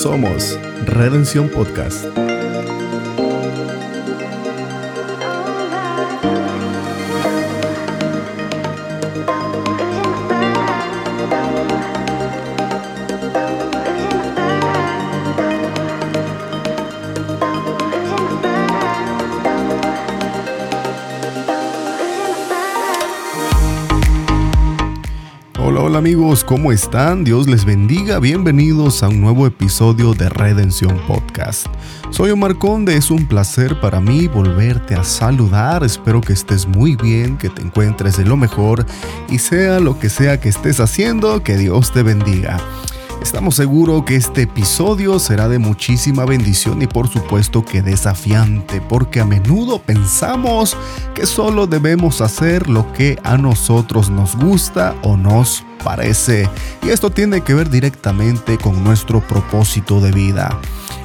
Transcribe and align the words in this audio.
Somos 0.00 0.58
Redención 0.86 1.50
Podcast. 1.50 2.06
Amigos, 26.00 26.44
¿cómo 26.44 26.72
están? 26.72 27.24
Dios 27.24 27.46
les 27.46 27.66
bendiga. 27.66 28.20
Bienvenidos 28.20 29.02
a 29.02 29.08
un 29.08 29.20
nuevo 29.20 29.46
episodio 29.46 30.14
de 30.14 30.30
Redención 30.30 30.98
Podcast. 31.06 31.66
Soy 32.08 32.30
Omar 32.30 32.56
Conde, 32.56 32.96
es 32.96 33.10
un 33.10 33.26
placer 33.26 33.78
para 33.80 34.00
mí 34.00 34.26
volverte 34.26 34.94
a 34.94 35.04
saludar. 35.04 35.84
Espero 35.84 36.22
que 36.22 36.32
estés 36.32 36.66
muy 36.66 36.96
bien, 36.96 37.36
que 37.36 37.50
te 37.50 37.60
encuentres 37.60 38.16
de 38.16 38.24
lo 38.24 38.38
mejor 38.38 38.86
y 39.28 39.40
sea 39.40 39.78
lo 39.78 39.98
que 39.98 40.08
sea 40.08 40.40
que 40.40 40.48
estés 40.48 40.80
haciendo, 40.80 41.44
que 41.44 41.58
Dios 41.58 41.92
te 41.92 42.02
bendiga. 42.02 42.58
Estamos 43.22 43.56
seguros 43.56 44.04
que 44.04 44.16
este 44.16 44.42
episodio 44.42 45.18
será 45.18 45.48
de 45.48 45.58
muchísima 45.58 46.24
bendición 46.24 46.80
y 46.80 46.86
por 46.86 47.08
supuesto 47.08 47.64
que 47.64 47.82
desafiante, 47.82 48.80
porque 48.80 49.20
a 49.20 49.26
menudo 49.26 49.78
pensamos 49.80 50.76
que 51.14 51.26
solo 51.26 51.66
debemos 51.66 52.22
hacer 52.22 52.68
lo 52.68 52.90
que 52.94 53.18
a 53.22 53.36
nosotros 53.36 54.08
nos 54.08 54.36
gusta 54.36 54.96
o 55.02 55.18
nos 55.18 55.64
parece. 55.84 56.48
Y 56.82 56.88
esto 56.88 57.10
tiene 57.10 57.42
que 57.42 57.54
ver 57.54 57.68
directamente 57.68 58.56
con 58.56 58.82
nuestro 58.82 59.20
propósito 59.20 60.00
de 60.00 60.12
vida. 60.12 60.58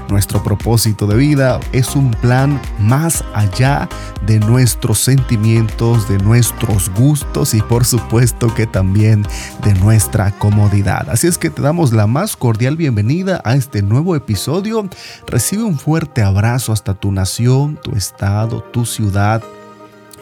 Nuestro 0.10 0.44
propósito 0.44 1.08
de 1.08 1.16
vida 1.16 1.60
es 1.72 1.96
un 1.96 2.12
plan 2.12 2.62
más 2.80 3.24
allá 3.34 3.90
de 4.26 4.40
nuestros 4.40 5.00
sentimientos, 5.00 6.08
de 6.08 6.18
nuestros 6.20 6.90
gustos 6.94 7.54
y 7.54 7.62
por 7.62 7.86
supuesto 7.86 8.54
que 8.54 8.68
también 8.68 9.26
de 9.64 9.74
nuestra 9.76 10.32
comodidad. 10.32 11.10
Así 11.10 11.28
es 11.28 11.38
que 11.38 11.50
te 11.50 11.62
damos 11.62 11.92
la 11.92 12.08
más 12.08 12.36
cordial 12.36 12.78
bienvenida 12.78 13.42
a 13.44 13.56
este 13.56 13.82
nuevo 13.82 14.16
episodio. 14.16 14.88
Recibe 15.28 15.64
un 15.64 15.80
fuerte 15.80 16.22
abrazo 16.22 16.72
hasta 16.72 16.94
tu 16.94 17.12
nación, 17.12 17.80
tu 17.82 17.96
estado, 17.96 18.62
tu 18.62 18.86
ciudad 18.86 19.44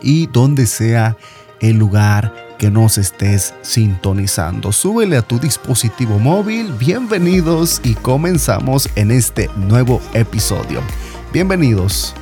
y 0.02 0.28
donde 0.28 0.66
sea 0.66 1.18
el 1.60 1.78
lugar 1.78 2.34
que 2.64 2.72
nos 2.72 2.98
estés 2.98 3.54
sintonizando. 3.62 4.72
Súbele 4.72 5.18
a 5.18 5.22
tu 5.22 5.38
dispositivo 5.38 6.18
móvil. 6.18 6.72
Bienvenidos 6.72 7.82
y 7.84 7.94
comenzamos 7.94 8.88
en 8.96 9.12
este 9.12 9.50
nuevo 9.58 10.00
episodio. 10.14 10.80
Bienvenidos. 11.34 12.16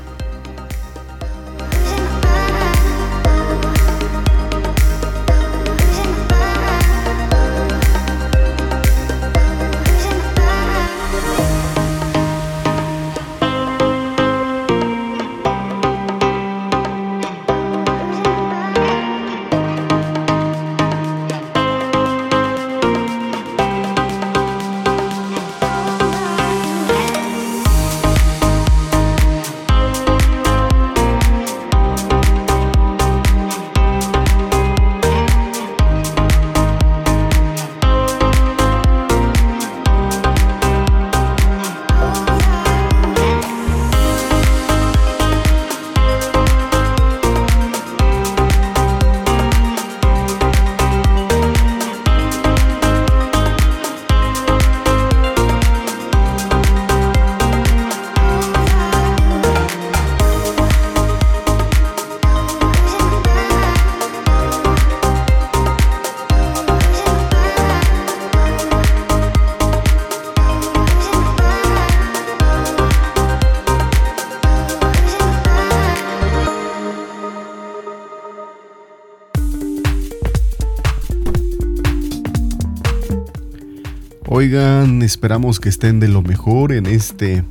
Oigan, 84.41 85.03
esperamos 85.03 85.59
que 85.59 85.69
estén 85.69 85.99
de 85.99 86.07
lo 86.07 86.23
mejor 86.23 86.71
en 86.71 86.87
este 86.87 87.43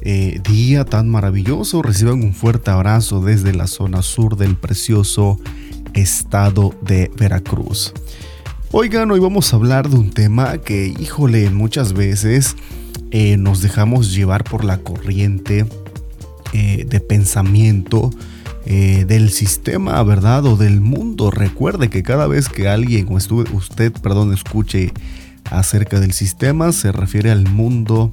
eh, 0.00 0.40
día 0.42 0.84
tan 0.84 1.08
maravilloso. 1.08 1.80
Reciban 1.80 2.24
un 2.24 2.34
fuerte 2.34 2.72
abrazo 2.72 3.20
desde 3.20 3.54
la 3.54 3.68
zona 3.68 4.02
sur 4.02 4.36
del 4.36 4.56
precioso 4.56 5.38
estado 5.94 6.74
de 6.82 7.08
Veracruz. 7.16 7.92
Oigan, 8.72 9.12
hoy 9.12 9.20
vamos 9.20 9.52
a 9.52 9.56
hablar 9.56 9.90
de 9.90 9.96
un 9.96 10.10
tema 10.10 10.58
que, 10.58 10.92
híjole, 10.98 11.50
muchas 11.50 11.92
veces 11.92 12.56
eh, 13.12 13.36
nos 13.36 13.62
dejamos 13.62 14.12
llevar 14.12 14.42
por 14.42 14.64
la 14.64 14.78
corriente 14.78 15.66
eh, 16.52 16.84
de 16.84 16.98
pensamiento 16.98 18.10
del 18.64 19.30
sistema, 19.30 20.02
¿verdad? 20.02 20.46
O 20.46 20.56
del 20.56 20.80
mundo. 20.80 21.30
Recuerde 21.30 21.90
que 21.90 22.02
cada 22.02 22.26
vez 22.26 22.48
que 22.48 22.68
alguien 22.68 23.06
o 23.08 23.14
usted, 23.14 23.92
perdón, 23.92 24.32
escuche 24.32 24.92
acerca 25.50 26.00
del 26.00 26.12
sistema 26.12 26.72
se 26.72 26.92
refiere 26.92 27.30
al 27.30 27.48
mundo 27.48 28.12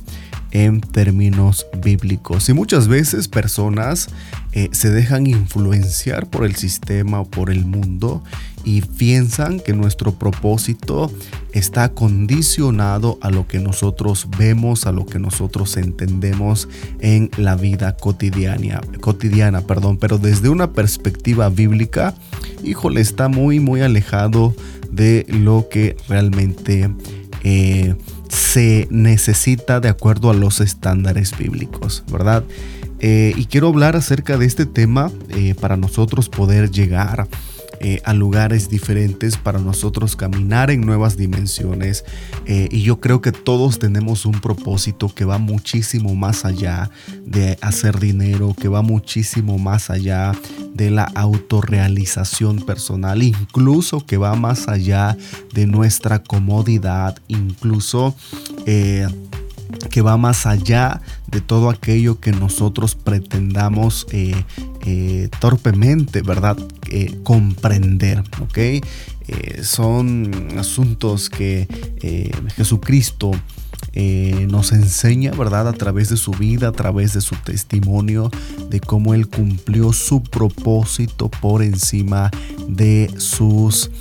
en 0.52 0.81
términos 0.81 1.68
bíblicos. 1.84 2.50
Y 2.50 2.54
muchas 2.54 2.88
veces 2.88 3.28
personas 3.28 4.10
eh, 4.52 4.70
se 4.72 4.90
dejan 4.90 5.28
influenciar 5.28 6.28
por 6.28 6.46
el 6.46 6.56
sistema 6.56 7.22
o 7.22 7.26
por 7.26 7.52
el 7.52 7.66
mundo 7.66 8.24
y 8.64 8.81
piensan 8.81 9.60
que 9.60 9.74
nuestro 9.74 10.16
propósito 10.16 11.12
está 11.54 11.90
condicionado 11.90 13.18
a 13.22 13.30
lo 13.30 13.48
que 13.48 13.60
nosotros 13.60 14.28
vemos, 14.38 14.86
a 14.86 14.92
lo 14.92 15.06
que 15.06 15.20
nosotros 15.20 15.78
entendemos 15.78 16.68
en 17.00 17.30
la 17.38 17.56
vida 17.56 17.96
cotidiana, 17.96 18.81
cotidiana, 19.00 19.62
perdón, 19.62 19.98
pero 19.98 20.18
desde 20.18 20.50
una 20.50 20.74
perspectiva 20.74 21.50
bíblica, 21.50 22.16
híjole, 22.64 23.02
está 23.02 23.28
muy 23.28 23.60
muy 23.60 23.81
alejado 23.81 24.54
de 24.92 25.26
lo 25.30 25.68
que 25.70 25.96
realmente 26.08 26.90
eh, 27.44 27.96
se 28.30 28.88
necesita 28.90 29.80
de 29.80 29.90
acuerdo 29.90 30.30
a 30.30 30.34
los 30.34 30.62
estándares 30.62 31.38
bíblicos, 31.38 32.04
¿verdad? 32.12 32.44
Eh, 33.00 33.34
y 33.38 33.46
quiero 33.46 33.70
hablar 33.70 33.96
acerca 33.96 34.38
de 34.38 34.46
este 34.46 34.66
tema 34.66 35.12
eh, 35.30 35.56
para 35.60 35.78
nosotros 35.78 36.30
poder 36.30 36.70
llegar 36.70 37.28
eh, 37.80 38.02
a 38.04 38.14
lugares 38.14 38.70
diferentes 38.70 39.38
para 39.38 39.60
nosotros 39.60 40.16
caminar 40.16 40.72
en 40.72 40.81
nuevas 40.81 41.18
dimensiones. 41.18 42.04
Eh, 42.46 42.68
y 42.72 42.84
yo 42.84 43.00
creo 43.00 43.22
que 43.22 43.31
todos 43.31 43.80
tenemos 43.80 44.26
un 44.26 44.42
propósito 44.42 45.14
que 45.14 45.26
va 45.26 45.38
muchísimo 45.38 46.16
más 46.16 46.46
allá 46.46 46.90
de 47.26 47.58
hacer 47.62 48.00
dinero, 48.00 48.56
que 48.60 48.68
va 48.68 48.81
muchísimo 48.81 49.58
más 49.58 49.90
allá 49.90 50.34
de 50.74 50.92
la 50.92 51.04
autorrealización 51.04 52.66
personal, 52.66 53.24
incluso 53.24 54.06
que 54.06 54.18
va 54.18 54.36
más 54.36 54.68
allá 54.68 55.18
de 55.54 55.66
nuestra 55.66 56.24
comodidad, 56.24 57.18
incluso... 57.28 58.16
Eh, 58.66 59.08
que 59.92 60.02
va 60.02 60.18
más 60.18 60.46
allá 60.46 61.02
de 61.28 61.42
todo 61.42 61.70
aquello 61.70 62.20
que 62.20 62.31
nosotros 62.31 62.96
pretendamos 62.96 64.08
eh, 64.86 65.30
torpemente, 65.40 66.22
¿verdad? 66.22 66.58
Eh, 66.90 67.20
comprender, 67.24 68.24
¿ok? 68.42 68.86
son 69.62 70.58
asuntos 70.58 71.30
que 71.30 71.68
Jesucristo 72.56 73.30
nos 74.48 74.72
enseña, 74.72 75.30
¿verdad? 75.34 75.68
A 75.68 75.74
través 75.74 76.10
de 76.10 76.18
su 76.18 76.31
vida, 76.31 76.70
a 76.70 76.72
través 76.72 77.14
de 77.14 77.22
su 77.22 77.36
testimonio, 77.36 78.31
de 78.72 78.80
cómo 78.80 79.14
Él 79.14 79.28
cumplió 79.28 79.94
su 79.94 80.24
propósito 80.24 81.30
por 81.30 81.62
encima 81.62 82.31
de 82.68 83.14
sus 83.18 83.92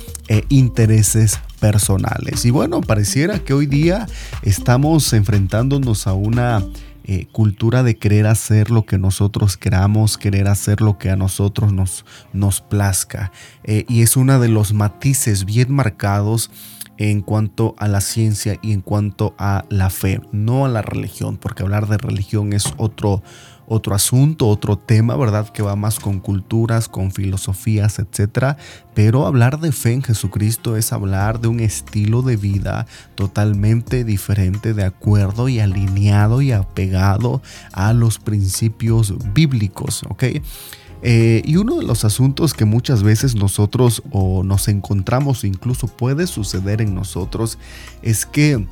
intereses 0.49 1.39
personales. 1.59 2.45
Y 2.45 2.49
bueno, 2.49 2.81
pareciera 2.81 3.37
que 3.37 3.53
hoy 3.53 3.67
día 3.67 4.07
estamos 4.41 5.13
enfrentándonos 5.13 6.07
a 6.07 6.13
una 6.13 6.63
eh, 7.11 7.25
cultura 7.31 7.81
de 7.81 7.97
querer 7.97 8.27
hacer 8.27 8.69
lo 8.69 8.85
que 8.85 8.99
nosotros 8.99 9.57
queramos, 9.57 10.19
querer 10.19 10.47
hacer 10.47 10.79
lo 10.79 10.99
que 10.99 11.09
a 11.09 11.15
nosotros 11.15 11.73
nos, 11.73 12.05
nos 12.33 12.61
plazca. 12.61 13.31
Eh, 13.63 13.83
y 13.87 14.03
es 14.03 14.15
uno 14.15 14.39
de 14.39 14.47
los 14.47 14.73
matices 14.73 15.45
bien 15.45 15.73
marcados 15.73 16.51
en 16.99 17.23
cuanto 17.23 17.73
a 17.79 17.87
la 17.87 18.01
ciencia 18.01 18.59
y 18.61 18.73
en 18.73 18.81
cuanto 18.81 19.33
a 19.39 19.65
la 19.69 19.89
fe, 19.89 20.21
no 20.31 20.65
a 20.65 20.69
la 20.69 20.83
religión, 20.83 21.37
porque 21.37 21.63
hablar 21.63 21.87
de 21.87 21.97
religión 21.97 22.53
es 22.53 22.75
otro, 22.77 23.23
otro 23.69 23.93
asunto, 23.93 24.47
otro 24.47 24.77
tema, 24.77 25.15
¿verdad? 25.15 25.47
Que 25.47 25.61
va 25.61 25.75
más 25.75 25.99
con 25.99 26.19
culturas, 26.19 26.89
con 26.89 27.11
filosofías, 27.11 27.99
etc. 27.99 28.57
Pero 28.95 29.27
hablar 29.27 29.59
de 29.59 29.71
fe 29.71 29.93
en 29.93 30.01
Jesucristo 30.01 30.75
es 30.75 30.91
hablar 30.91 31.39
de 31.39 31.47
un 31.47 31.59
estilo 31.59 32.23
de 32.23 32.35
vida 32.35 32.87
totalmente 33.13 34.03
diferente, 34.03 34.73
de 34.73 34.83
acuerdo 34.83 35.47
y 35.49 35.59
alineado 35.59 36.41
y 36.41 36.51
apegado 36.51 37.43
a 37.71 37.93
los 37.93 38.17
principios 38.17 39.13
bíblicos, 39.33 40.01
¿ok? 40.09 40.23
Eh, 41.01 41.41
y 41.45 41.55
uno 41.55 41.77
de 41.77 41.85
los 41.85 42.03
asuntos 42.03 42.53
que 42.53 42.65
muchas 42.65 43.03
veces 43.03 43.35
nosotros 43.35 44.03
o 44.11 44.43
nos 44.43 44.67
encontramos, 44.67 45.43
incluso 45.43 45.87
puede 45.87 46.27
suceder 46.27 46.81
en 46.81 46.93
nosotros, 46.93 47.57
es 48.01 48.25
que 48.25 48.67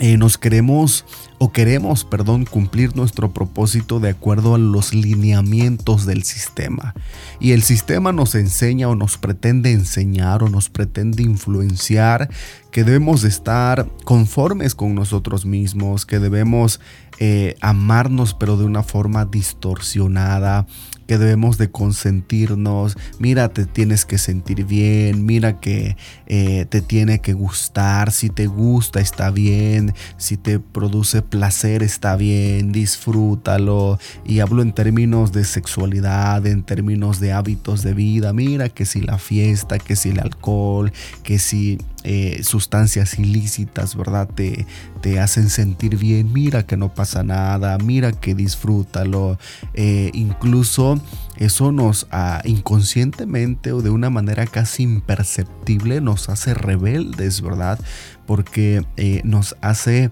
eh, 0.00 0.16
nos 0.16 0.38
queremos 0.38 1.04
o 1.38 1.52
queremos, 1.52 2.04
perdón, 2.04 2.44
cumplir 2.44 2.94
nuestro 2.96 3.32
propósito 3.32 4.00
de 4.00 4.10
acuerdo 4.10 4.54
a 4.54 4.58
los 4.58 4.94
lineamientos 4.94 6.06
del 6.06 6.22
sistema. 6.24 6.94
Y 7.40 7.52
el 7.52 7.62
sistema 7.62 8.12
nos 8.12 8.34
enseña 8.34 8.88
o 8.88 8.94
nos 8.94 9.18
pretende 9.18 9.72
enseñar 9.72 10.42
o 10.42 10.48
nos 10.48 10.68
pretende 10.68 11.22
influenciar 11.22 12.28
que 12.70 12.84
debemos 12.84 13.24
estar 13.24 13.88
conformes 14.04 14.74
con 14.74 14.94
nosotros 14.94 15.46
mismos, 15.46 16.06
que 16.06 16.18
debemos 16.18 16.80
eh, 17.18 17.56
amarnos 17.60 18.34
pero 18.34 18.56
de 18.56 18.64
una 18.64 18.84
forma 18.84 19.24
distorsionada, 19.24 20.66
que 21.08 21.16
debemos 21.16 21.56
de 21.56 21.70
consentirnos, 21.70 22.98
mira, 23.18 23.48
te 23.48 23.64
tienes 23.64 24.04
que 24.04 24.18
sentir 24.18 24.66
bien, 24.66 25.24
mira 25.24 25.58
que 25.58 25.96
eh, 26.26 26.66
te 26.68 26.82
tiene 26.82 27.20
que 27.20 27.32
gustar, 27.32 28.12
si 28.12 28.28
te 28.28 28.46
gusta 28.46 29.00
está 29.00 29.30
bien, 29.30 29.94
si 30.18 30.36
te 30.36 30.60
produce 30.60 31.22
placer 31.22 31.82
está 31.82 32.14
bien, 32.14 32.72
disfrútalo. 32.72 33.98
Y 34.26 34.40
hablo 34.40 34.60
en 34.60 34.74
términos 34.74 35.32
de 35.32 35.44
sexualidad, 35.44 36.46
en 36.46 36.62
términos 36.62 37.20
de 37.20 37.32
hábitos 37.32 37.82
de 37.82 37.94
vida, 37.94 38.34
mira 38.34 38.68
que 38.68 38.84
si 38.84 39.00
la 39.00 39.16
fiesta, 39.16 39.78
que 39.78 39.96
si 39.96 40.10
el 40.10 40.20
alcohol, 40.20 40.92
que 41.22 41.38
si 41.38 41.78
eh, 42.04 42.42
sustancias 42.44 43.18
ilícitas, 43.18 43.96
¿verdad? 43.96 44.28
Te, 44.28 44.66
te 45.00 45.18
hacen 45.18 45.50
sentir 45.50 45.96
bien, 45.96 46.32
mira 46.32 46.64
que 46.64 46.76
no 46.76 46.94
pasa 46.94 47.24
nada, 47.24 47.76
mira 47.78 48.12
que 48.12 48.36
disfrútalo. 48.36 49.36
Eh, 49.74 50.10
incluso 50.14 51.00
eso 51.36 51.72
nos 51.72 52.06
ah, 52.12 52.40
inconscientemente 52.44 53.72
o 53.72 53.82
de 53.82 53.90
una 53.90 54.10
manera 54.10 54.46
casi 54.46 54.84
imperceptible 54.84 56.00
nos 56.00 56.28
hace 56.28 56.54
rebeldes, 56.54 57.40
¿verdad? 57.40 57.80
Porque 58.26 58.84
eh, 58.96 59.20
nos 59.24 59.56
hace 59.60 60.10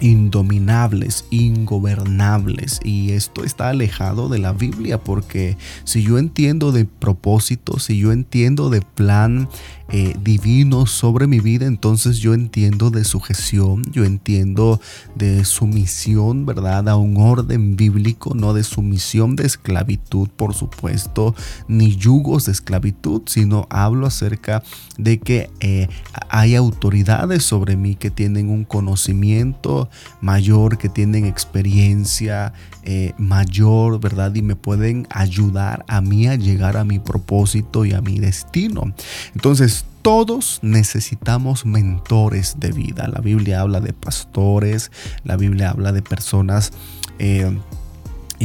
indominables, 0.00 1.26
ingobernables. 1.30 2.80
Y 2.82 3.12
esto 3.12 3.44
está 3.44 3.68
alejado 3.68 4.28
de 4.28 4.38
la 4.38 4.52
Biblia 4.52 4.98
porque 4.98 5.56
si 5.84 6.02
yo 6.02 6.18
entiendo 6.18 6.72
de 6.72 6.84
propósito, 6.84 7.78
si 7.78 7.98
yo 7.98 8.12
entiendo 8.12 8.70
de 8.70 8.80
plan 8.80 9.48
eh, 9.90 10.16
divino 10.22 10.86
sobre 10.86 11.26
mi 11.26 11.40
vida, 11.40 11.66
entonces 11.66 12.18
yo 12.18 12.32
entiendo 12.32 12.90
de 12.90 13.04
sujeción, 13.04 13.82
yo 13.92 14.04
entiendo 14.04 14.80
de 15.14 15.44
sumisión, 15.44 16.46
¿verdad? 16.46 16.88
A 16.88 16.96
un 16.96 17.16
orden 17.18 17.76
bíblico, 17.76 18.34
no 18.34 18.54
de 18.54 18.64
sumisión 18.64 19.36
de 19.36 19.46
esclavitud, 19.46 20.28
por 20.28 20.54
supuesto, 20.54 21.34
ni 21.68 21.96
yugos 21.96 22.46
de 22.46 22.52
esclavitud, 22.52 23.22
sino 23.26 23.66
hablo 23.68 24.06
acerca 24.06 24.62
de 24.96 25.18
que 25.18 25.50
eh, 25.60 25.88
hay 26.28 26.54
autoridades 26.54 27.44
sobre 27.44 27.76
mí 27.76 27.94
que 27.94 28.10
tienen 28.10 28.48
un 28.48 28.64
conocimiento 28.64 29.90
mayor, 30.20 30.78
que 30.78 30.88
tienen 30.88 31.26
experiencia 31.26 32.52
eh, 32.84 33.12
mayor, 33.16 34.00
¿verdad? 34.00 34.34
Y 34.34 34.42
me 34.42 34.56
pueden 34.56 35.06
ayudar 35.10 35.84
a 35.88 36.00
mí 36.00 36.26
a 36.26 36.36
llegar 36.36 36.76
a 36.76 36.84
mi 36.84 36.98
propósito 36.98 37.84
y 37.84 37.92
a 37.92 38.00
mi 38.00 38.18
destino. 38.18 38.94
Entonces, 39.34 39.73
todos 40.02 40.58
necesitamos 40.62 41.64
mentores 41.64 42.56
de 42.58 42.72
vida. 42.72 43.08
La 43.08 43.20
Biblia 43.20 43.60
habla 43.60 43.80
de 43.80 43.92
pastores, 43.92 44.92
la 45.24 45.36
Biblia 45.36 45.70
habla 45.70 45.92
de 45.92 46.02
personas 46.02 46.72
eh, 47.18 47.58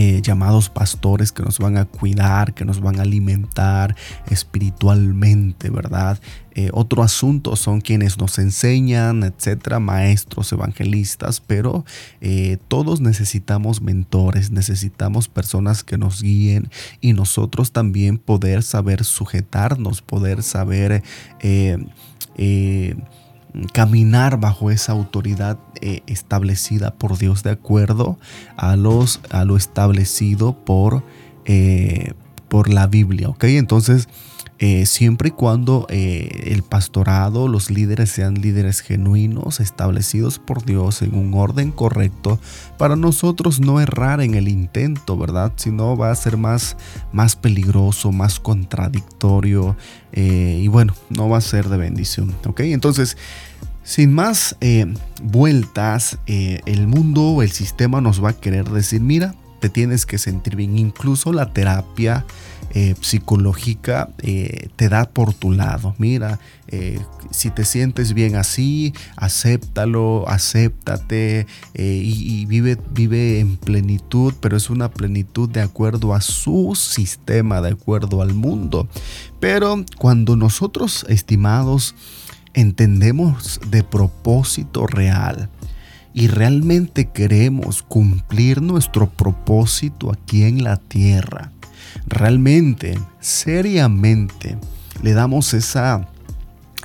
eh, 0.01 0.21
llamados 0.21 0.69
pastores 0.69 1.33
que 1.33 1.43
nos 1.43 1.59
van 1.59 1.75
a 1.75 1.83
cuidar, 1.83 2.53
que 2.53 2.63
nos 2.63 2.79
van 2.79 2.99
a 2.99 3.01
alimentar 3.01 3.97
espiritualmente, 4.29 5.69
¿verdad? 5.69 6.21
Eh, 6.55 6.69
otro 6.71 7.03
asunto 7.03 7.57
son 7.57 7.81
quienes 7.81 8.17
nos 8.17 8.39
enseñan, 8.39 9.23
etcétera, 9.23 9.81
maestros, 9.81 10.53
evangelistas, 10.53 11.41
pero 11.41 11.83
eh, 12.21 12.59
todos 12.69 13.01
necesitamos 13.01 13.81
mentores, 13.81 14.51
necesitamos 14.51 15.27
personas 15.27 15.83
que 15.83 15.97
nos 15.97 16.21
guíen 16.21 16.69
y 17.01 17.11
nosotros 17.11 17.73
también 17.73 18.19
poder 18.19 18.63
saber 18.63 19.03
sujetarnos, 19.03 20.01
poder 20.01 20.43
saber 20.43 21.03
caminar 23.73 24.39
bajo 24.39 24.71
esa 24.71 24.91
autoridad 24.91 25.57
eh, 25.81 26.01
establecida 26.07 26.91
por 26.91 27.17
Dios 27.17 27.43
de 27.43 27.51
acuerdo 27.51 28.17
a, 28.57 28.75
los, 28.75 29.21
a 29.29 29.45
lo 29.45 29.57
establecido 29.57 30.53
por, 30.53 31.03
eh, 31.45 32.13
por 32.47 32.69
la 32.69 32.87
Biblia. 32.87 33.29
¿ok? 33.29 33.45
Entonces, 33.45 34.07
eh, 34.59 34.85
siempre 34.85 35.29
y 35.29 35.31
cuando 35.31 35.87
el 35.89 36.63
pastorado, 36.63 37.47
los 37.47 37.71
líderes 37.71 38.11
sean 38.11 38.35
líderes 38.35 38.81
genuinos, 38.81 39.59
establecidos 39.59 40.37
por 40.37 40.65
Dios 40.65 41.01
en 41.01 41.15
un 41.15 41.33
orden 41.33 41.71
correcto, 41.71 42.39
para 42.77 42.95
nosotros 42.95 43.59
no 43.59 43.79
errar 43.79 44.21
en 44.21 44.35
el 44.35 44.47
intento, 44.47 45.17
¿verdad? 45.17 45.53
Sino 45.55 45.95
va 45.97 46.11
a 46.11 46.15
ser 46.15 46.37
más, 46.37 46.75
más 47.13 47.35
peligroso, 47.35 48.11
más 48.11 48.39
contradictorio 48.39 49.77
y 50.11 50.67
bueno, 50.67 50.93
no 51.09 51.29
va 51.29 51.37
a 51.37 51.41
ser 51.41 51.69
de 51.69 51.77
bendición, 51.77 52.35
¿ok? 52.45 52.61
Entonces, 52.61 53.15
sin 53.89 54.13
más 54.13 54.55
eh, 54.61 54.85
vueltas, 55.23 56.19
eh, 56.27 56.61
el 56.67 56.85
mundo, 56.85 57.41
el 57.41 57.49
sistema 57.49 58.01
nos 58.01 58.23
va 58.23 58.29
a 58.29 58.33
querer 58.33 58.69
decir, 58.69 59.01
mira, 59.01 59.33
te 59.61 59.69
tienes 59.69 60.05
que 60.05 60.19
sentir 60.19 60.55
bien. 60.55 60.77
Incluso 60.77 61.33
la 61.33 61.53
terapia 61.53 62.23
eh, 62.71 62.95
psicológica 63.01 64.09
te 64.17 64.89
da 64.89 65.09
por 65.09 65.33
tu 65.33 65.51
lado. 65.51 65.95
Mira, 65.97 66.39
si 67.31 67.49
te 67.49 67.65
sientes 67.65 68.13
bien 68.13 68.35
así, 68.35 68.93
acéptalo, 69.15 70.27
acéptate 70.27 71.47
y, 71.73 72.41
y, 72.41 72.45
vive, 72.45 72.77
vive 72.91 73.39
en 73.39 73.57
plenitud, 73.57 74.33
pero 74.39 74.55
es 74.55 74.69
una 74.69 74.91
plenitud 74.91 75.49
de 75.49 75.61
acuerdo 75.61 76.13
a 76.13 76.21
su 76.21 76.75
sistema, 76.75 77.61
de 77.61 77.69
acuerdo 77.69 78.21
al 78.21 78.33
mundo. 78.33 78.87
Pero 79.39 79.83
cuando 79.97 80.35
nosotros, 80.35 81.05
estimados, 81.09 81.95
entendemos 82.53 83.59
de 83.69 83.83
propósito 83.83 84.87
real 84.87 85.49
y 86.13 86.27
realmente 86.27 87.09
queremos 87.09 87.83
cumplir 87.83 88.61
nuestro 88.61 89.09
propósito 89.09 90.11
aquí 90.11 90.43
en 90.43 90.63
la 90.63 90.77
tierra, 90.77 91.51
realmente, 92.07 92.99
seriamente, 93.19 94.57
le 95.01 95.13
damos 95.13 95.53
esa 95.53 96.07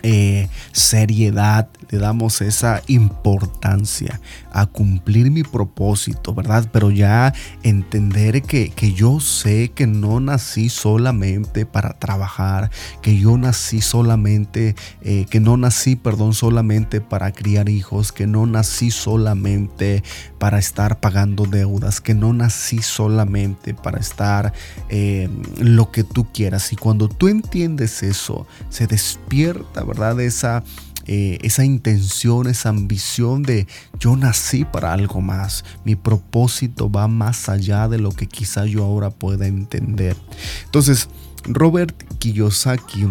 eh, 0.02 0.48
seriedad, 0.72 1.68
le 1.90 1.98
damos 1.98 2.40
esa 2.40 2.82
importancia 2.86 4.20
a 4.52 4.66
cumplir 4.66 5.30
mi 5.30 5.42
propósito, 5.42 6.34
¿verdad? 6.34 6.68
Pero 6.72 6.90
ya 6.90 7.34
entender 7.62 8.42
que, 8.42 8.70
que 8.70 8.92
yo 8.92 9.20
sé 9.20 9.72
que 9.74 9.86
no 9.86 10.20
nací 10.20 10.68
solamente 10.68 11.66
para 11.66 11.98
trabajar, 11.98 12.70
que 13.02 13.18
yo 13.18 13.36
nací 13.36 13.80
solamente, 13.80 14.76
eh, 15.02 15.26
que 15.28 15.40
no 15.40 15.56
nací, 15.56 15.96
perdón, 15.96 16.34
solamente 16.34 17.00
para 17.00 17.32
criar 17.32 17.68
hijos, 17.68 18.12
que 18.12 18.26
no 18.26 18.46
nací 18.46 18.90
solamente 18.90 20.02
para 20.38 20.58
estar 20.58 21.00
pagando 21.00 21.44
deudas, 21.46 22.00
que 22.00 22.14
no 22.14 22.32
nací 22.32 22.82
solamente 22.82 23.74
para 23.74 23.98
estar 23.98 24.52
eh, 24.88 25.28
lo 25.58 25.90
que 25.90 26.04
tú 26.04 26.26
quieras. 26.32 26.72
Y 26.72 26.76
cuando 26.76 27.08
tú 27.08 27.28
entiendes 27.28 28.02
eso, 28.02 28.46
se 28.68 28.86
despierta, 28.86 29.84
¿verdad? 29.84 30.20
Esa, 30.20 30.62
eh, 31.06 31.38
esa 31.42 31.64
intención, 31.64 32.46
esa 32.46 32.70
ambición 32.70 33.42
de 33.42 33.66
yo 33.98 34.16
nací 34.16 34.64
para 34.64 34.92
algo 34.92 35.20
más. 35.20 35.64
Mi 35.84 35.96
propósito 35.96 36.90
va 36.90 37.08
más 37.08 37.48
allá 37.48 37.88
de 37.88 37.98
lo 37.98 38.10
que 38.10 38.26
quizá 38.26 38.64
yo 38.64 38.84
ahora 38.84 39.10
pueda 39.10 39.46
entender. 39.46 40.16
Entonces, 40.64 41.08
Robert 41.44 41.94
Kiyosaki, 42.18 43.06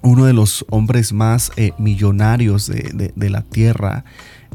uno 0.00 0.24
de 0.24 0.32
los 0.32 0.64
hombres 0.70 1.12
más 1.12 1.52
eh, 1.56 1.72
millonarios 1.78 2.66
de, 2.66 3.30
la 3.30 3.42
tierra, 3.42 4.04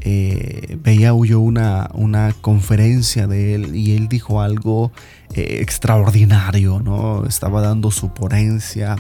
eh, 0.01 0.77
veía 0.83 1.13
una, 1.13 1.89
una, 1.93 2.33
conferencia 2.41 3.27
de 3.27 3.55
él 3.55 3.75
y 3.75 3.95
él 3.95 4.07
dijo 4.07 4.41
algo 4.41 4.91
extraordinario, 5.33 6.79
¿no? 6.79 7.25
Estaba 7.25 7.61
dando 7.61 7.91
su 7.91 8.13
ponencia 8.13 8.95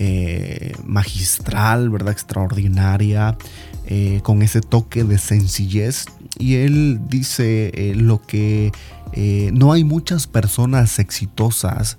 eh, 0.00 0.72
magistral, 0.84 1.90
¿verdad? 1.90 2.12
Extraordinaria, 2.12 3.36
con 4.22 4.42
ese 4.42 4.60
toque 4.60 5.02
de 5.02 5.18
sencillez. 5.18 6.06
Y 6.38 6.56
él 6.56 7.00
dice 7.08 7.92
lo 7.96 8.22
que 8.22 8.70
no 9.52 9.72
hay 9.72 9.82
muchas 9.82 10.28
personas 10.28 11.00
exitosas 11.00 11.98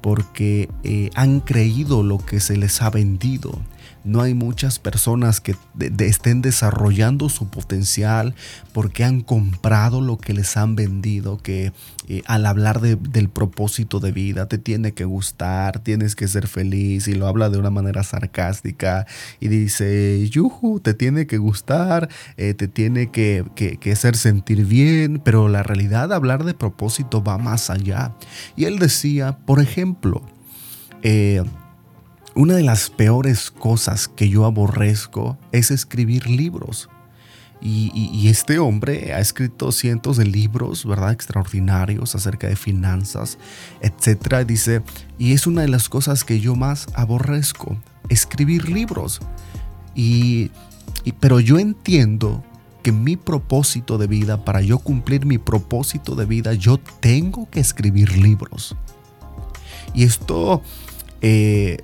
porque 0.00 0.70
han 1.14 1.40
creído 1.40 2.02
lo 2.02 2.24
que 2.24 2.40
se 2.40 2.56
les 2.56 2.80
ha 2.80 2.88
vendido 2.88 3.60
no 4.06 4.22
hay 4.22 4.34
muchas 4.34 4.78
personas 4.78 5.40
que 5.40 5.56
estén 5.98 6.40
desarrollando 6.40 7.28
su 7.28 7.48
potencial 7.48 8.34
porque 8.72 9.04
han 9.04 9.20
comprado 9.20 10.00
lo 10.00 10.16
que 10.16 10.32
les 10.32 10.56
han 10.56 10.76
vendido, 10.76 11.38
que 11.38 11.72
eh, 12.08 12.22
al 12.26 12.46
hablar 12.46 12.80
del 12.80 13.28
propósito 13.28 13.98
de 13.98 14.12
vida 14.12 14.46
te 14.46 14.58
tiene 14.58 14.92
que 14.92 15.04
gustar, 15.04 15.80
tienes 15.80 16.14
que 16.14 16.28
ser 16.28 16.46
feliz 16.46 17.08
y 17.08 17.14
lo 17.14 17.26
habla 17.26 17.50
de 17.50 17.58
una 17.58 17.70
manera 17.70 18.04
sarcástica 18.04 19.06
y 19.40 19.48
dice, 19.48 20.28
yuju, 20.30 20.78
te 20.80 20.94
tiene 20.94 21.26
que 21.26 21.38
gustar, 21.38 22.08
eh, 22.36 22.54
te 22.54 22.68
tiene 22.68 23.10
que, 23.10 23.44
hacer 23.90 24.16
sentir 24.16 24.66
bien, 24.66 25.20
pero 25.24 25.48
la 25.48 25.62
realidad 25.62 26.12
hablar 26.12 26.44
de 26.44 26.54
propósito 26.54 27.24
va 27.24 27.38
más 27.38 27.70
allá. 27.70 28.14
Y 28.54 28.66
él 28.66 28.78
decía, 28.78 29.38
por 29.44 29.60
ejemplo, 29.60 30.22
eh, 31.02 31.42
una 32.36 32.54
de 32.54 32.62
las 32.62 32.90
peores 32.90 33.50
cosas 33.50 34.08
que 34.08 34.28
yo 34.28 34.44
aborrezco 34.44 35.38
es 35.52 35.70
escribir 35.70 36.28
libros. 36.28 36.90
Y, 37.62 38.28
este 38.28 38.58
hombre 38.58 39.14
ha 39.14 39.20
escrito 39.20 39.72
cientos 39.72 40.18
de 40.18 40.26
libros, 40.26 40.84
¿verdad? 40.84 41.12
Extraordinarios 41.12 42.14
acerca 42.14 42.46
de 42.46 42.54
finanzas, 42.54 43.38
etc. 43.80 44.46
Dice, 44.46 44.82
y 45.18 45.32
es 45.32 45.46
una 45.46 45.62
de 45.62 45.68
las 45.68 45.88
cosas 45.88 46.22
que 46.22 46.38
yo 46.38 46.54
más 46.54 46.86
aborrezco, 46.94 47.78
escribir 48.10 48.68
libros. 48.68 49.20
Y, 49.94 50.50
pero 51.18 51.40
yo 51.40 51.58
entiendo 51.58 52.44
que 52.82 52.92
mi 52.92 53.16
propósito 53.16 53.96
de 53.96 54.06
vida, 54.06 54.44
para 54.44 54.60
yo 54.60 54.78
cumplir 54.78 55.24
mi 55.24 55.38
propósito 55.38 56.14
de 56.14 56.26
vida, 56.26 56.52
yo 56.52 56.78
tengo 57.00 57.48
que 57.48 57.60
escribir 57.60 58.18
libros. 58.18 58.76
Y 59.94 60.04
esto 60.04 60.60
eh, 61.22 61.78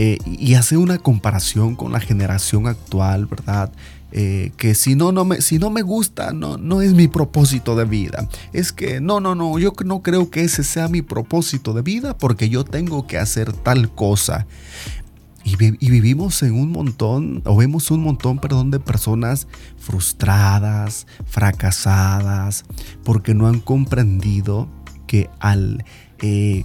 eh, 0.00 0.18
y 0.24 0.54
hace 0.54 0.76
una 0.76 0.98
comparación 0.98 1.74
con 1.74 1.90
la 1.90 1.98
generación 1.98 2.68
actual, 2.68 3.26
¿verdad? 3.26 3.72
Eh, 4.12 4.52
que 4.56 4.76
si 4.76 4.94
no, 4.94 5.10
no 5.10 5.24
me, 5.24 5.40
si 5.40 5.58
no 5.58 5.70
me 5.70 5.82
gusta, 5.82 6.32
no, 6.32 6.56
no 6.56 6.82
es 6.82 6.94
mi 6.94 7.08
propósito 7.08 7.74
de 7.74 7.84
vida. 7.84 8.28
Es 8.52 8.70
que 8.70 9.00
no, 9.00 9.18
no, 9.18 9.34
no, 9.34 9.58
yo 9.58 9.72
no 9.84 10.00
creo 10.02 10.30
que 10.30 10.42
ese 10.44 10.62
sea 10.62 10.86
mi 10.86 11.02
propósito 11.02 11.72
de 11.72 11.82
vida 11.82 12.16
porque 12.16 12.48
yo 12.48 12.64
tengo 12.64 13.08
que 13.08 13.18
hacer 13.18 13.52
tal 13.52 13.92
cosa. 13.92 14.46
Y, 15.42 15.56
vivimos 15.56 16.44
en 16.44 16.52
un 16.54 16.70
montón, 16.70 17.42
o 17.44 17.56
vemos 17.56 17.90
un 17.90 18.04
montón, 18.04 18.38
perdón, 18.38 18.70
de 18.70 18.78
personas 18.78 19.48
frustradas, 19.78 21.08
fracasadas, 21.26 22.64
porque 23.02 23.34
no 23.34 23.48
han 23.48 23.58
comprendido 23.58 24.68
que 25.08 25.28
al 25.40 25.84
eh, 26.20 26.64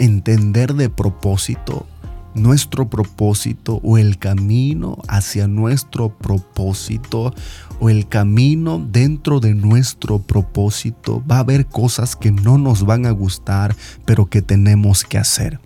entender 0.00 0.74
de 0.74 0.88
propósito, 0.88 1.86
nuestro 2.34 2.88
propósito 2.88 3.80
o 3.82 3.98
el 3.98 4.18
camino 4.18 4.98
hacia 5.08 5.48
nuestro 5.48 6.10
propósito 6.10 7.34
o 7.80 7.90
el 7.90 8.08
camino 8.08 8.84
dentro 8.90 9.40
de 9.40 9.54
nuestro 9.54 10.20
propósito, 10.20 11.22
va 11.30 11.36
a 11.36 11.40
haber 11.40 11.66
cosas 11.66 12.14
que 12.16 12.30
no 12.30 12.58
nos 12.58 12.84
van 12.84 13.06
a 13.06 13.10
gustar, 13.10 13.74
pero 14.04 14.26
que 14.26 14.40
tenemos 14.40 15.04
que 15.04 15.18
hacer. 15.18 15.58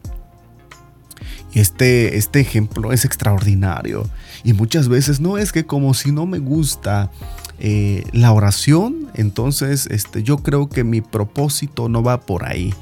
Y 1.53 1.61
este, 1.61 2.17
este 2.17 2.41
ejemplo 2.41 2.93
es 2.93 3.05
extraordinario. 3.05 4.09
Y 4.45 4.53
muchas 4.53 4.89
veces 4.89 5.21
no 5.21 5.39
es 5.39 5.53
que 5.53 5.65
como 5.65 5.95
si 5.95 6.13
no 6.13 6.27
me 6.27 6.39
gusta 6.39 7.11
eh, 7.59 8.05
la 8.13 8.33
oración, 8.33 9.09
entonces 9.15 9.87
este, 9.91 10.23
yo 10.23 10.39
creo 10.39 10.69
que 10.69 10.85
mi 10.85 11.01
propósito 11.01 11.89
no 11.89 12.03
va 12.03 12.21
por 12.21 12.47
ahí. 12.47 12.75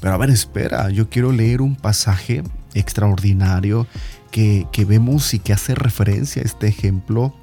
Pero 0.00 0.14
a 0.14 0.16
ver, 0.16 0.30
espera, 0.30 0.90
yo 0.90 1.08
quiero 1.08 1.32
leer 1.32 1.60
un 1.60 1.76
pasaje 1.76 2.42
extraordinario 2.74 3.86
que, 4.30 4.66
vemos 4.86 5.34
y 5.34 5.38
que 5.38 5.52
hace 5.52 5.74
referencia 5.74 6.42
a 6.42 6.44
este 6.44 6.68
ejemplo 6.68 7.34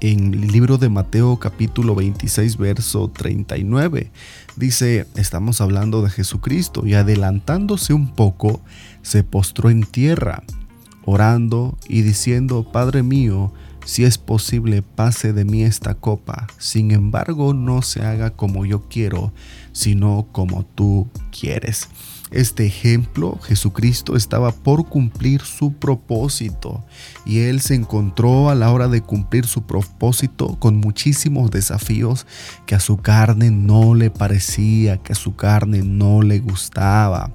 en 0.00 0.32
el 0.32 0.48
libro 0.48 0.78
de 0.78 0.88
Mateo 0.88 1.38
capítulo 1.38 1.94
26 1.94 2.56
verso 2.56 3.10
39. 3.10 4.10
Dice, 4.56 5.06
estamos 5.16 5.60
hablando 5.60 6.02
de 6.02 6.10
Jesucristo 6.10 6.86
y 6.86 6.94
adelantándose 6.94 7.92
un 7.92 8.14
poco, 8.14 8.62
se 9.02 9.24
postró 9.24 9.68
en 9.68 9.82
tierra, 9.82 10.42
orando 11.04 11.76
y 11.86 12.02
diciendo, 12.02 12.66
Padre 12.70 13.02
mío, 13.02 13.52
si 13.84 14.04
es 14.04 14.18
posible, 14.18 14.82
pase 14.82 15.32
de 15.32 15.44
mí 15.44 15.64
esta 15.64 15.94
copa. 15.94 16.46
Sin 16.58 16.92
embargo, 16.92 17.54
no 17.54 17.82
se 17.82 18.02
haga 18.02 18.30
como 18.30 18.64
yo 18.64 18.82
quiero, 18.88 19.32
sino 19.72 20.28
como 20.32 20.64
tú 20.64 21.08
quieres 21.30 21.88
este 22.30 22.64
ejemplo, 22.64 23.38
Jesucristo 23.42 24.14
estaba 24.14 24.52
por 24.52 24.86
cumplir 24.88 25.42
su 25.42 25.72
propósito 25.72 26.84
y 27.26 27.40
él 27.40 27.60
se 27.60 27.74
encontró 27.74 28.50
a 28.50 28.54
la 28.54 28.70
hora 28.70 28.86
de 28.86 29.00
cumplir 29.00 29.46
su 29.46 29.62
propósito 29.62 30.56
con 30.60 30.76
muchísimos 30.76 31.50
desafíos 31.50 32.26
que 32.66 32.76
a 32.76 32.80
su 32.80 32.98
carne 32.98 33.50
no 33.50 33.94
le 33.94 34.10
parecía, 34.10 34.98
que 34.98 35.12
a 35.12 35.16
su 35.16 35.34
carne 35.34 35.82
no 35.82 36.22
le 36.22 36.38
gustaba. 36.38 37.32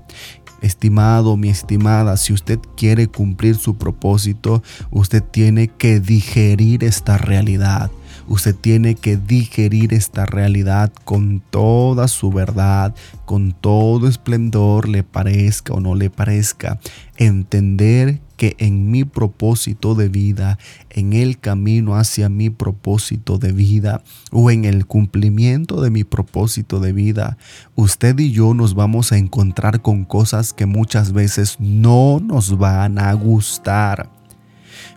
Estimado, 0.61 1.35
mi 1.35 1.49
estimada, 1.49 2.15
si 2.15 2.31
usted 2.31 2.59
quiere 2.77 3.07
cumplir 3.07 3.55
su 3.55 3.77
propósito, 3.77 4.63
usted 4.91 5.21
tiene 5.21 5.67
que 5.67 5.99
digerir 5.99 6.83
esta 6.83 7.17
realidad. 7.17 7.91
Usted 8.27 8.55
tiene 8.55 8.95
que 8.95 9.17
digerir 9.17 9.93
esta 9.93 10.25
realidad 10.25 10.91
con 11.03 11.41
toda 11.49 12.07
su 12.07 12.31
verdad, 12.31 12.95
con 13.25 13.53
todo 13.53 14.07
esplendor, 14.07 14.89
le 14.89 15.03
parezca 15.03 15.73
o 15.73 15.79
no 15.79 15.95
le 15.95 16.09
parezca. 16.09 16.79
Entender 17.17 18.21
que 18.37 18.55
en 18.59 18.91
mi 18.91 19.05
propósito 19.05 19.95
de 19.95 20.09
vida, 20.09 20.57
en 20.89 21.13
el 21.13 21.39
camino 21.39 21.95
hacia 21.95 22.29
mi 22.29 22.49
propósito 22.49 23.37
de 23.37 23.51
vida 23.51 24.03
o 24.31 24.51
en 24.51 24.65
el 24.65 24.85
cumplimiento 24.85 25.81
de 25.81 25.89
mi 25.89 26.03
propósito 26.03 26.79
de 26.79 26.93
vida, 26.93 27.37
usted 27.75 28.17
y 28.19 28.31
yo 28.31 28.53
nos 28.53 28.73
vamos 28.73 29.11
a 29.11 29.17
encontrar 29.17 29.81
con 29.81 30.03
cosas 30.03 30.51
que 30.53 30.65
muchas 30.65 31.13
veces 31.13 31.57
no 31.59 32.19
nos 32.19 32.57
van 32.57 32.99
a 32.99 33.13
gustar. 33.13 34.09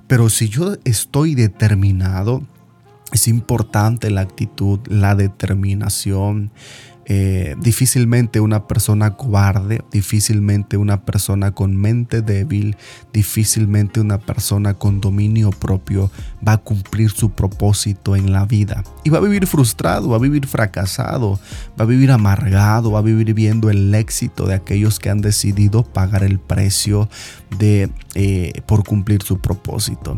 Pero 0.07 0.31
si 0.31 0.49
yo 0.49 0.75
estoy 0.85 1.35
determinado, 1.35 2.43
es 3.13 3.29
importante 3.29 4.11
la 4.11 4.21
actitud, 4.21 4.81
la 4.89 5.15
determinación, 5.15 6.51
eh, 7.11 7.57
difícilmente 7.59 8.39
una 8.39 8.67
persona 8.67 9.17
cobarde, 9.17 9.83
difícilmente 9.91 10.77
una 10.77 11.07
persona 11.07 11.53
con 11.53 11.75
mente 11.75 12.21
débil, 12.21 12.77
difícilmente 13.15 13.99
una 14.01 14.19
persona 14.19 14.75
con 14.75 15.01
dominio 15.01 15.49
propio 15.49 16.11
va 16.47 16.53
a 16.53 16.59
cumplir 16.59 17.11
su 17.11 17.31
propósito 17.31 18.15
en 18.15 18.31
la 18.31 18.45
vida. 18.45 18.85
Y 19.05 19.11
va 19.11 19.19
a 19.19 19.23
vivir 19.23 19.47
frustrado, 19.47 20.11
va 20.11 20.17
a 20.17 20.21
vivir 20.21 20.47
fracasado, 20.47 21.41
va 21.81 21.85
a 21.85 21.87
vivir 21.87 22.11
amargado, 22.11 22.91
va 22.91 22.99
a 22.99 23.03
vivir 23.03 23.33
viendo 23.33 23.71
el 23.71 23.95
éxito 23.95 24.47
de 24.47 24.53
aquellos 24.53 24.99
que 24.99 25.09
han 25.09 25.23
decidido 25.23 25.85
pagar 25.85 26.23
el 26.23 26.39
precio 26.39 27.09
de, 27.59 27.89
eh, 28.17 28.53
por 28.67 28.85
cumplir 28.85 29.23
su 29.23 29.39
propósito. 29.39 30.15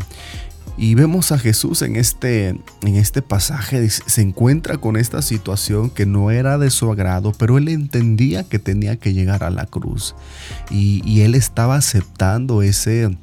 Y 0.81 0.95
vemos 0.95 1.31
a 1.31 1.39
Jesús 1.39 1.83
en 1.83 1.97
este, 1.97 2.49
en 2.49 2.97
este 2.97 3.21
pasaje, 3.21 3.91
se 3.91 4.23
encuentra 4.23 4.79
con 4.79 4.97
esta 4.97 5.21
situación 5.21 5.91
que 5.91 6.07
no 6.07 6.31
era 6.31 6.57
de 6.57 6.71
su 6.71 6.91
agrado, 6.91 7.33
pero 7.37 7.59
él 7.59 7.69
entendía 7.69 8.45
que 8.45 8.59
tenía 8.59 8.97
que 8.97 9.13
llegar 9.13 9.45
a 9.45 9.51
la 9.51 9.67
cruz. 9.67 10.15
Y, 10.71 11.21
él 11.21 11.35
estaba 11.35 11.77
aceptando 11.77 12.63
ese, 12.63 13.15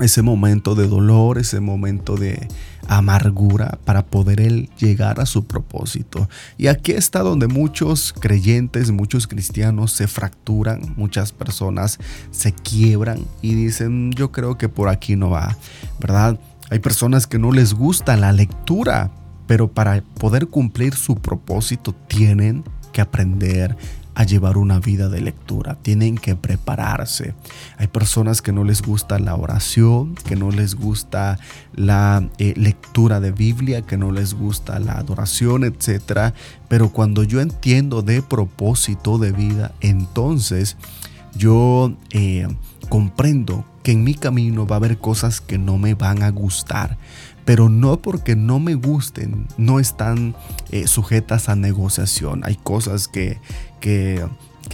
ese 0.00 0.22
momento 0.22 0.74
de 0.74 0.88
dolor, 0.88 1.36
ese 1.36 1.60
momento 1.60 2.16
de 2.16 2.48
amargura 2.88 3.78
para 3.84 4.06
poder 4.06 4.40
él 4.40 4.70
llegar 4.78 5.20
a 5.20 5.26
su 5.26 5.44
propósito. 5.44 6.30
Y 6.56 6.68
aquí 6.68 6.92
está 6.92 7.20
donde 7.20 7.46
muchos 7.46 8.14
creyentes, 8.14 8.90
muchos 8.90 9.26
cristianos 9.26 9.92
se 9.92 10.06
fracturan, 10.06 10.94
muchas 10.96 11.32
personas 11.32 11.98
se 12.30 12.54
quiebran 12.54 13.18
y 13.42 13.52
dicen, 13.52 14.12
yo 14.12 14.32
creo 14.32 14.56
que 14.56 14.70
por 14.70 14.88
aquí 14.88 15.14
no 15.14 15.28
va, 15.28 15.58
¿verdad? 16.00 16.38
Hay 16.70 16.78
personas 16.80 17.26
que 17.26 17.38
no 17.38 17.52
les 17.52 17.74
gusta 17.74 18.16
la 18.16 18.32
lectura, 18.32 19.10
pero 19.46 19.68
para 19.68 20.02
poder 20.18 20.48
cumplir 20.48 20.94
su 20.94 21.16
propósito 21.16 21.94
tienen 22.08 22.64
que 22.92 23.00
aprender 23.00 23.76
a 24.16 24.24
llevar 24.24 24.56
una 24.56 24.80
vida 24.80 25.10
de 25.10 25.20
lectura, 25.20 25.74
tienen 25.74 26.16
que 26.16 26.34
prepararse. 26.34 27.34
Hay 27.76 27.86
personas 27.86 28.40
que 28.40 28.50
no 28.50 28.64
les 28.64 28.80
gusta 28.80 29.18
la 29.18 29.34
oración, 29.34 30.14
que 30.14 30.36
no 30.36 30.50
les 30.50 30.74
gusta 30.74 31.38
la 31.74 32.26
eh, 32.38 32.54
lectura 32.56 33.20
de 33.20 33.30
Biblia, 33.30 33.82
que 33.82 33.98
no 33.98 34.12
les 34.12 34.32
gusta 34.32 34.78
la 34.78 34.94
adoración, 34.94 35.64
etc. 35.64 36.32
Pero 36.66 36.88
cuando 36.92 37.24
yo 37.24 37.42
entiendo 37.42 38.00
de 38.00 38.22
propósito 38.22 39.18
de 39.18 39.32
vida, 39.32 39.74
entonces 39.82 40.78
yo 41.34 41.92
eh, 42.10 42.48
comprendo 42.88 43.66
que 43.86 43.92
en 43.92 44.02
mi 44.02 44.14
camino 44.14 44.66
va 44.66 44.74
a 44.74 44.78
haber 44.78 44.98
cosas 44.98 45.40
que 45.40 45.58
no 45.58 45.78
me 45.78 45.94
van 45.94 46.24
a 46.24 46.30
gustar, 46.30 46.98
pero 47.44 47.68
no 47.68 48.02
porque 48.02 48.34
no 48.34 48.58
me 48.58 48.74
gusten, 48.74 49.46
no 49.58 49.78
están 49.78 50.34
eh, 50.72 50.88
sujetas 50.88 51.48
a 51.48 51.54
negociación. 51.54 52.42
Hay 52.42 52.56
cosas 52.56 53.06
que, 53.06 53.38
que, 53.78 54.28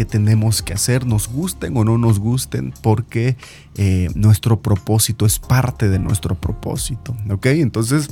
tenemos 0.09 0.63
que 0.63 0.73
hacer, 0.73 1.05
nos 1.05 1.29
gusten 1.29 1.77
o 1.77 1.85
no 1.85 1.99
nos 1.99 2.21
gusten, 2.21 2.73
porque 2.81 3.37
eh, 3.77 4.09
nuestro 4.15 4.63
propósito 4.63 5.27
es 5.27 5.39
parte 5.39 5.91
de 5.91 5.99
nuestro 5.99 6.35
propósito. 6.35 7.15
¿Ok? 7.31 7.45
Entonces, 7.49 8.09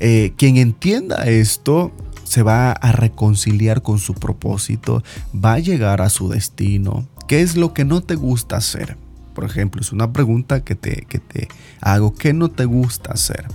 eh, 0.00 0.32
quien 0.36 0.56
entienda 0.56 1.28
esto 1.28 1.92
se 2.24 2.42
va 2.42 2.72
a 2.72 2.90
reconciliar 2.90 3.82
con 3.82 4.00
su 4.00 4.14
propósito, 4.14 5.04
va 5.32 5.52
a 5.52 5.58
llegar 5.60 6.00
a 6.00 6.08
su 6.08 6.28
destino, 6.28 7.06
¿Qué 7.26 7.40
es 7.40 7.56
lo 7.56 7.74
que 7.74 7.84
no 7.84 8.02
te 8.02 8.14
gusta 8.14 8.56
hacer? 8.56 8.96
Por 9.36 9.44
ejemplo, 9.44 9.82
es 9.82 9.92
una 9.92 10.14
pregunta 10.14 10.64
que 10.64 10.74
te, 10.74 11.04
que 11.10 11.18
te 11.18 11.48
hago. 11.82 12.14
¿Qué 12.14 12.32
no 12.32 12.50
te 12.50 12.64
gusta 12.64 13.12
hacer? 13.12 13.46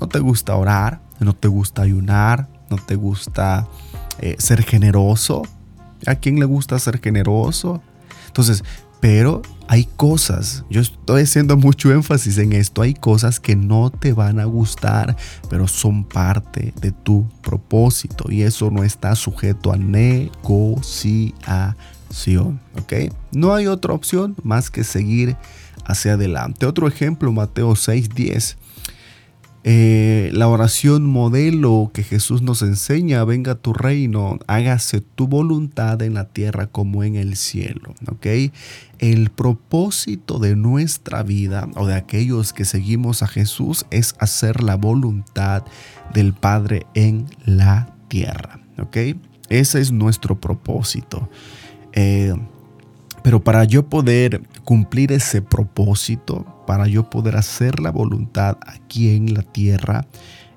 ¿No 0.00 0.08
te 0.08 0.18
gusta 0.18 0.56
orar? 0.56 1.02
¿No 1.20 1.36
te 1.36 1.46
gusta 1.46 1.82
ayunar? 1.82 2.48
¿No 2.68 2.78
te 2.78 2.96
gusta 2.96 3.68
eh, 4.18 4.34
ser 4.40 4.64
generoso? 4.64 5.42
¿A 6.04 6.16
quién 6.16 6.40
le 6.40 6.46
gusta 6.46 6.80
ser 6.80 7.00
generoso? 7.00 7.80
Entonces, 8.26 8.64
pero 8.98 9.42
hay 9.68 9.84
cosas, 9.84 10.64
yo 10.68 10.80
estoy 10.80 11.22
haciendo 11.22 11.56
mucho 11.56 11.92
énfasis 11.92 12.36
en 12.38 12.52
esto, 12.52 12.82
hay 12.82 12.92
cosas 12.92 13.38
que 13.38 13.54
no 13.54 13.90
te 13.90 14.12
van 14.12 14.40
a 14.40 14.46
gustar, 14.46 15.16
pero 15.48 15.68
son 15.68 16.04
parte 16.04 16.74
de 16.80 16.90
tu 16.90 17.28
propósito 17.40 18.32
y 18.32 18.42
eso 18.42 18.68
no 18.72 18.82
está 18.82 19.14
sujeto 19.14 19.72
a 19.72 19.76
negociación. 19.76 21.76
¿Ok? 22.78 23.12
No 23.32 23.54
hay 23.54 23.66
otra 23.66 23.94
opción 23.94 24.36
más 24.42 24.70
que 24.70 24.84
seguir 24.84 25.36
hacia 25.84 26.14
adelante. 26.14 26.66
Otro 26.66 26.88
ejemplo, 26.88 27.32
Mateo 27.32 27.74
6:10. 27.74 28.56
Eh, 29.62 30.30
la 30.32 30.48
oración 30.48 31.04
modelo 31.04 31.90
que 31.92 32.02
Jesús 32.02 32.40
nos 32.40 32.62
enseña, 32.62 33.22
venga 33.24 33.56
tu 33.56 33.74
reino, 33.74 34.38
hágase 34.46 35.02
tu 35.02 35.28
voluntad 35.28 36.00
en 36.00 36.14
la 36.14 36.24
tierra 36.24 36.66
como 36.66 37.04
en 37.04 37.16
el 37.16 37.36
cielo. 37.36 37.94
¿ok? 38.10 38.26
El 38.98 39.28
propósito 39.30 40.38
de 40.38 40.56
nuestra 40.56 41.22
vida 41.22 41.68
o 41.76 41.86
de 41.86 41.94
aquellos 41.94 42.54
que 42.54 42.64
seguimos 42.64 43.22
a 43.22 43.26
Jesús 43.26 43.84
es 43.90 44.14
hacer 44.18 44.62
la 44.62 44.76
voluntad 44.76 45.62
del 46.14 46.32
Padre 46.32 46.86
en 46.94 47.26
la 47.44 47.94
tierra. 48.08 48.60
¿ok? 48.78 48.96
Ese 49.50 49.80
es 49.80 49.92
nuestro 49.92 50.40
propósito. 50.40 51.28
Eh, 51.92 52.34
pero 53.22 53.42
para 53.42 53.64
yo 53.64 53.86
poder 53.86 54.42
cumplir 54.64 55.12
ese 55.12 55.42
propósito, 55.42 56.46
para 56.66 56.86
yo 56.86 57.10
poder 57.10 57.36
hacer 57.36 57.80
la 57.80 57.90
voluntad 57.90 58.56
aquí 58.66 59.14
en 59.14 59.34
la 59.34 59.42
tierra, 59.42 60.06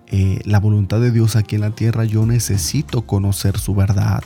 eh, 0.08 0.40
la 0.46 0.60
voluntad 0.60 1.02
de 1.02 1.12
Dios 1.12 1.36
aquí 1.36 1.56
en 1.56 1.62
la 1.62 1.72
tierra, 1.72 2.06
yo 2.06 2.26
necesito 2.26 3.02
conocer 3.02 3.58
su 3.58 3.76
verdad. 3.76 4.24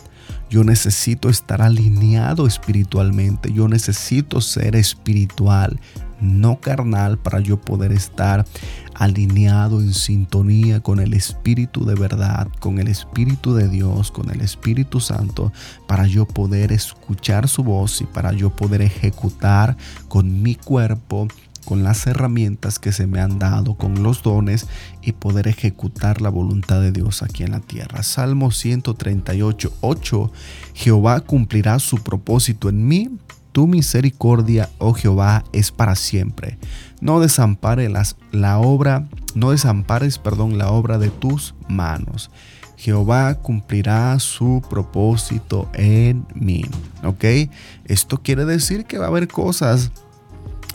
Yo 0.49 0.63
necesito 0.63 1.29
estar 1.29 1.61
alineado 1.61 2.47
espiritualmente. 2.47 3.51
Yo 3.53 3.67
necesito 3.67 4.41
ser 4.41 4.75
espiritual, 4.75 5.79
no 6.21 6.60
carnal, 6.60 7.17
para 7.17 7.39
yo 7.39 7.60
poder 7.60 7.91
estar 7.91 8.45
alineado 8.93 9.82
en 9.82 9.93
sintonía 9.93 10.80
con 10.82 10.99
el 10.99 11.13
Espíritu 11.13 11.86
de 11.86 11.95
verdad, 11.95 12.47
con 12.60 12.80
el 12.80 12.88
Espíritu 12.88 13.53
de 13.53 13.69
Dios, 13.69 14.12
con 14.12 14.30
el 14.32 14.41
Espíritu 14.41 14.99
Santo, 14.99 15.51
para 15.88 16.08
yo 16.08 16.25
poder 16.25 16.71
escuchar 16.71 17.47
su 17.47 17.63
voz 17.63 18.01
y 18.01 18.06
para 18.06 18.34
yo 18.34 18.49
poder 18.49 18.82
ejecutar 18.82 19.77
con 20.08 20.41
mi 20.41 20.56
cuerpo 20.56 21.27
con 21.67 21.84
las 21.84 22.08
herramientas 22.08 22.80
que 22.80 22.93
se 22.93 23.08
me 23.08 23.19
han 23.19 23.39
dado, 23.39 23.75
con 23.75 24.01
los 24.01 24.23
dones 24.23 24.67
y 25.01 25.12
poder 25.12 25.49
ejecutar 25.49 26.21
la 26.21 26.30
voluntad 26.30 26.80
de 26.80 26.93
Dios 26.93 27.23
aquí 27.23 27.43
en 27.43 27.51
la 27.51 27.60
tierra. 27.60 28.03
Salmo 28.03 28.51
138, 28.51 29.73
8. 29.82 30.32
Jehová 30.73 31.19
cumplirá 31.19 31.77
su 31.80 31.97
propósito 31.97 32.69
en 32.69 32.88
mí. 32.88 33.10
Tu 33.57 33.65
misericordia, 33.65 34.69
oh 34.77 34.93
Jehová, 34.93 35.43
es 35.51 35.71
para 35.71 35.95
siempre. 35.95 36.59
No 37.01 37.19
desampare 37.19 37.89
las, 37.89 38.15
la 38.31 38.59
obra, 38.59 39.07
no 39.33 39.49
desampares, 39.49 40.19
perdón, 40.19 40.59
la 40.59 40.69
obra 40.69 40.99
de 40.99 41.09
tus 41.09 41.55
manos. 41.67 42.29
Jehová 42.75 43.33
cumplirá 43.41 44.19
su 44.19 44.61
propósito 44.69 45.71
en 45.73 46.27
mí. 46.35 46.65
¿Ok? 47.03 47.49
Esto 47.85 48.21
quiere 48.21 48.45
decir 48.45 48.85
que 48.85 48.99
va 48.99 49.05
a 49.05 49.07
haber 49.07 49.27
cosas 49.27 49.89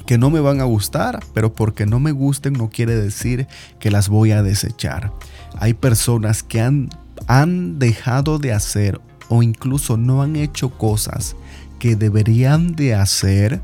que 0.04 0.18
no 0.18 0.30
me 0.30 0.40
van 0.40 0.60
a 0.60 0.64
gustar, 0.64 1.20
pero 1.34 1.52
porque 1.52 1.86
no 1.86 2.00
me 2.00 2.10
gusten 2.10 2.54
no 2.54 2.68
quiere 2.68 2.96
decir 2.96 3.46
que 3.78 3.92
las 3.92 4.08
voy 4.08 4.32
a 4.32 4.42
desechar. 4.42 5.12
Hay 5.56 5.74
personas 5.74 6.42
que 6.42 6.60
han, 6.60 6.88
han 7.28 7.78
dejado 7.78 8.40
de 8.40 8.52
hacer 8.52 9.00
o 9.28 9.44
incluso 9.44 9.96
no 9.96 10.20
han 10.20 10.34
hecho 10.34 10.70
cosas 10.70 11.36
que 11.82 11.96
deberían 11.96 12.76
de 12.76 12.94
hacer 12.94 13.60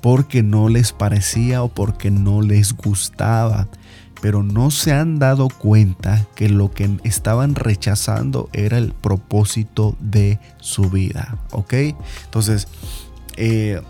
porque 0.00 0.42
no 0.42 0.70
les 0.70 0.92
parecía 0.92 1.62
o 1.62 1.68
porque 1.68 2.10
no 2.10 2.40
les 2.40 2.74
gustaba, 2.74 3.68
pero 4.22 4.42
no 4.42 4.70
se 4.70 4.94
han 4.94 5.18
dado 5.18 5.50
cuenta 5.50 6.26
que 6.36 6.48
lo 6.48 6.70
que 6.70 6.96
estaban 7.04 7.54
rechazando 7.54 8.48
era 8.54 8.78
el 8.78 8.94
propósito 8.94 9.94
de 10.00 10.38
su 10.58 10.88
vida, 10.88 11.36
¿ok? 11.50 11.74
Entonces, 12.24 12.66
eh, 13.36 13.82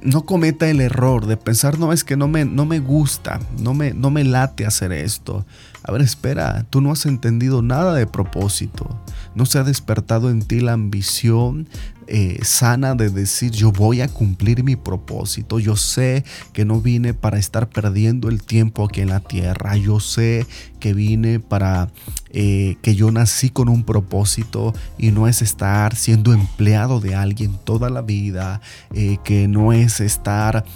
no 0.00 0.24
cometa 0.24 0.68
el 0.70 0.80
error 0.80 1.26
de 1.26 1.36
pensar, 1.36 1.80
no, 1.80 1.92
es 1.92 2.04
que 2.04 2.16
no 2.16 2.28
me, 2.28 2.44
no 2.44 2.66
me 2.66 2.78
gusta, 2.78 3.40
no 3.58 3.74
me, 3.74 3.94
no 3.94 4.10
me 4.10 4.22
late 4.22 4.64
hacer 4.64 4.92
esto. 4.92 5.44
A 5.82 5.90
ver, 5.90 6.02
espera, 6.02 6.66
tú 6.70 6.80
no 6.80 6.92
has 6.92 7.06
entendido 7.06 7.62
nada 7.62 7.94
de 7.94 8.06
propósito. 8.06 8.96
No 9.34 9.46
se 9.46 9.58
ha 9.58 9.64
despertado 9.64 10.30
en 10.30 10.42
ti 10.42 10.60
la 10.60 10.74
ambición 10.74 11.68
eh, 12.14 12.40
sana 12.42 12.94
de 12.94 13.08
decir 13.08 13.52
yo 13.52 13.72
voy 13.72 14.02
a 14.02 14.08
cumplir 14.08 14.62
mi 14.64 14.76
propósito. 14.76 15.58
Yo 15.58 15.76
sé 15.76 16.24
que 16.52 16.66
no 16.66 16.82
vine 16.82 17.14
para 17.14 17.38
estar 17.38 17.70
perdiendo 17.70 18.28
el 18.28 18.42
tiempo 18.42 18.84
aquí 18.84 19.00
en 19.00 19.08
la 19.08 19.20
tierra. 19.20 19.78
Yo 19.78 19.98
sé 19.98 20.46
que 20.78 20.92
vine 20.92 21.40
para 21.40 21.88
eh, 22.28 22.76
que 22.82 22.94
yo 22.94 23.10
nací 23.10 23.48
con 23.48 23.70
un 23.70 23.84
propósito 23.84 24.74
y 24.98 25.10
no 25.10 25.26
es 25.26 25.40
estar 25.40 25.96
siendo 25.96 26.34
empleado 26.34 27.00
de 27.00 27.14
alguien 27.14 27.56
toda 27.64 27.88
la 27.88 28.02
vida, 28.02 28.60
eh, 28.92 29.16
que 29.24 29.48
no 29.48 29.72
es 29.72 30.00
estar 30.00 30.66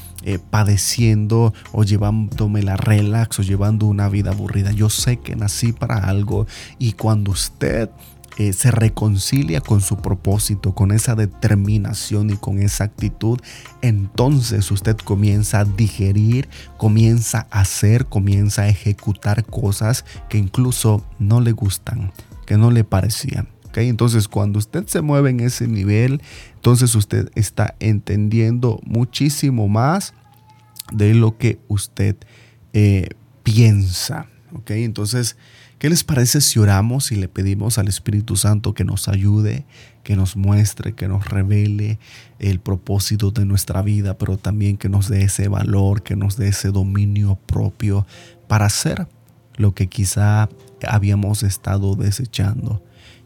padeciendo 0.51 1.55
o 1.71 1.85
llevándome 1.85 2.61
la 2.61 2.77
relax 2.77 3.39
o 3.39 3.43
llevando 3.43 3.87
una 3.87 4.09
vida 4.09 4.33
aburrida. 4.33 4.73
Yo 4.73 4.91
sé 4.91 5.19
que 5.19 5.37
nací 5.37 5.73
para 5.73 5.99
algo 5.99 6.49
y 6.79 6.95
cuando 6.95 7.31
usted 7.31 7.91
eh, 8.39 8.53
se 8.53 8.71
reconcilia 8.71 9.61
con 9.61 9.81
su 9.81 9.97
propósito, 9.97 10.75
con 10.75 10.93
esa 10.93 11.15
determinación 11.15 12.31
y 12.31 12.37
con 12.37 12.61
esa 12.61 12.85
actitud, 12.85 13.41
entonces 13.83 14.71
usted 14.71 14.97
comienza 14.97 15.61
a 15.61 15.65
digerir, 15.65 16.49
comienza 16.77 17.47
a 17.51 17.61
hacer, 17.61 18.07
comienza 18.07 18.63
a 18.63 18.69
ejecutar 18.69 19.45
cosas 19.45 20.05
que 20.29 20.39
incluso 20.39 21.05
no 21.19 21.41
le 21.41 21.53
gustan, 21.53 22.13
que 22.47 22.57
no 22.57 22.71
le 22.71 22.85
parecían. 22.85 23.49
Entonces 23.85 24.29
cuando 24.29 24.59
usted 24.59 24.87
se 24.87 25.03
mueve 25.03 25.31
en 25.31 25.41
ese 25.41 25.69
nivel, 25.69 26.23
entonces 26.55 26.95
usted 26.95 27.31
está 27.35 27.75
entendiendo 27.79 28.81
muchísimo 28.85 29.69
más 29.69 30.15
de 30.93 31.15
lo 31.15 31.37
que 31.37 31.59
usted 31.69 32.17
eh, 32.73 33.11
piensa. 33.43 34.29
Entonces, 34.69 35.37
¿qué 35.79 35.91
les 35.91 36.05
parece 36.05 36.41
si 36.41 36.59
oramos 36.59 37.13
y 37.13 37.17
le 37.17 37.29
pedimos 37.29 37.79
al 37.79 37.89
Espíritu 37.89 38.37
Santo 38.37 38.75
que 38.75 38.85
nos 38.85 39.09
ayude, 39.09 39.67
que 40.03 40.17
nos 40.17 40.37
muestre, 40.37 40.95
que 40.95 41.09
nos 41.09 41.29
revele 41.29 41.99
el 42.39 42.61
propósito 42.61 43.31
de 43.31 43.45
nuestra 43.45 43.83
vida, 43.83 44.17
pero 44.17 44.37
también 44.37 44.77
que 44.77 44.89
nos 44.89 45.09
dé 45.09 45.23
ese 45.23 45.49
valor, 45.49 46.03
que 46.03 46.17
nos 46.17 46.37
dé 46.37 46.49
ese 46.49 46.71
dominio 46.71 47.39
propio 47.47 48.07
para 48.49 48.67
hacer 48.67 49.09
lo 49.57 49.75
que 49.75 49.89
quizá 49.89 50.49
habíamos 50.87 51.43
estado 51.43 51.95
desechando? 51.95 52.83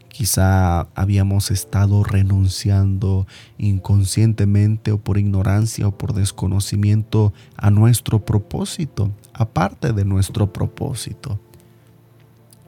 Quizá 0.09 0.81
habíamos 0.93 1.51
estado 1.51 2.03
renunciando 2.03 3.27
inconscientemente 3.57 4.91
o 4.91 4.97
por 4.97 5.17
ignorancia 5.17 5.87
o 5.87 5.97
por 5.97 6.13
desconocimiento 6.13 7.33
a 7.55 7.71
nuestro 7.71 8.25
propósito, 8.25 9.11
aparte 9.33 9.93
de 9.93 10.03
nuestro 10.03 10.51
propósito. 10.51 11.39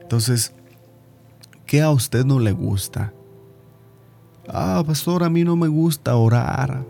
Entonces, 0.04 0.52
¿qué 1.66 1.80
a 1.82 1.90
usted 1.90 2.24
no 2.24 2.38
le 2.38 2.52
gusta? 2.52 3.12
Ah, 4.46 4.82
pastor, 4.86 5.24
a 5.24 5.30
mí 5.30 5.44
no 5.44 5.56
me 5.56 5.68
gusta 5.68 6.14
orar. 6.14 6.84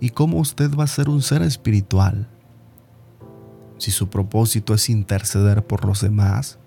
¿Y 0.00 0.10
cómo 0.10 0.38
usted 0.38 0.70
va 0.74 0.84
a 0.84 0.86
ser 0.86 1.08
un 1.08 1.20
ser 1.20 1.42
espiritual? 1.42 2.28
Si 3.78 3.90
su 3.90 4.08
propósito 4.08 4.72
es 4.72 4.88
interceder 4.88 5.66
por 5.66 5.84
los 5.84 6.00
demás, 6.00 6.58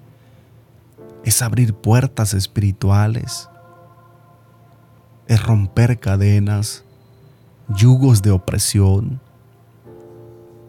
es 1.24 1.42
abrir 1.42 1.74
puertas 1.74 2.34
espirituales, 2.34 3.50
es 5.28 5.42
romper 5.42 6.00
cadenas, 6.02 6.84
yugos 7.70 8.22
de 8.22 8.32
opresión, 8.32 9.22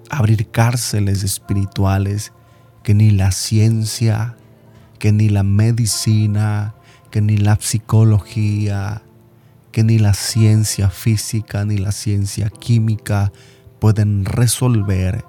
abrir 0.08 0.48
cárceles 0.48 1.24
espirituales 1.24 2.32
que 2.84 2.94
ni 2.94 3.10
la 3.10 3.32
ciencia, 3.32 4.36
que 5.06 5.12
ni 5.12 5.28
la 5.28 5.44
medicina, 5.44 6.74
que 7.12 7.20
ni 7.20 7.36
la 7.36 7.54
psicología, 7.60 9.02
que 9.70 9.84
ni 9.84 10.00
la 10.00 10.14
ciencia 10.14 10.90
física, 10.90 11.64
ni 11.64 11.78
la 11.78 11.92
ciencia 11.92 12.50
química 12.50 13.30
pueden 13.78 14.24
resolver, 14.24 15.24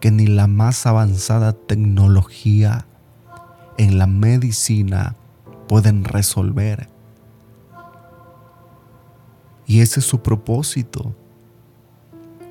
que 0.00 0.10
ni 0.10 0.26
la 0.26 0.46
más 0.46 0.86
avanzada 0.86 1.52
tecnología 1.52 2.86
en 3.76 3.98
la 3.98 4.06
medicina 4.06 5.14
pueden 5.68 6.04
resolver. 6.04 6.88
Y 9.66 9.82
ese 9.82 10.00
es 10.00 10.06
su 10.06 10.22
propósito. 10.22 11.14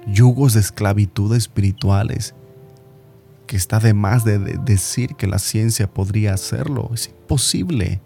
Yugos 0.06 0.54
de 0.54 0.60
esclavitud 0.60 1.36
espirituales 1.36 2.36
que 3.52 3.58
está 3.58 3.80
de 3.80 3.94
más 3.94 4.24
de 4.24 4.40
decir 4.40 5.16
que 5.16 5.28
la 5.28 5.38
ciencia 5.38 5.92
podría 5.92 6.34
hacerlo. 6.34 6.90
Es 6.94 7.10
imposible. 7.10 8.00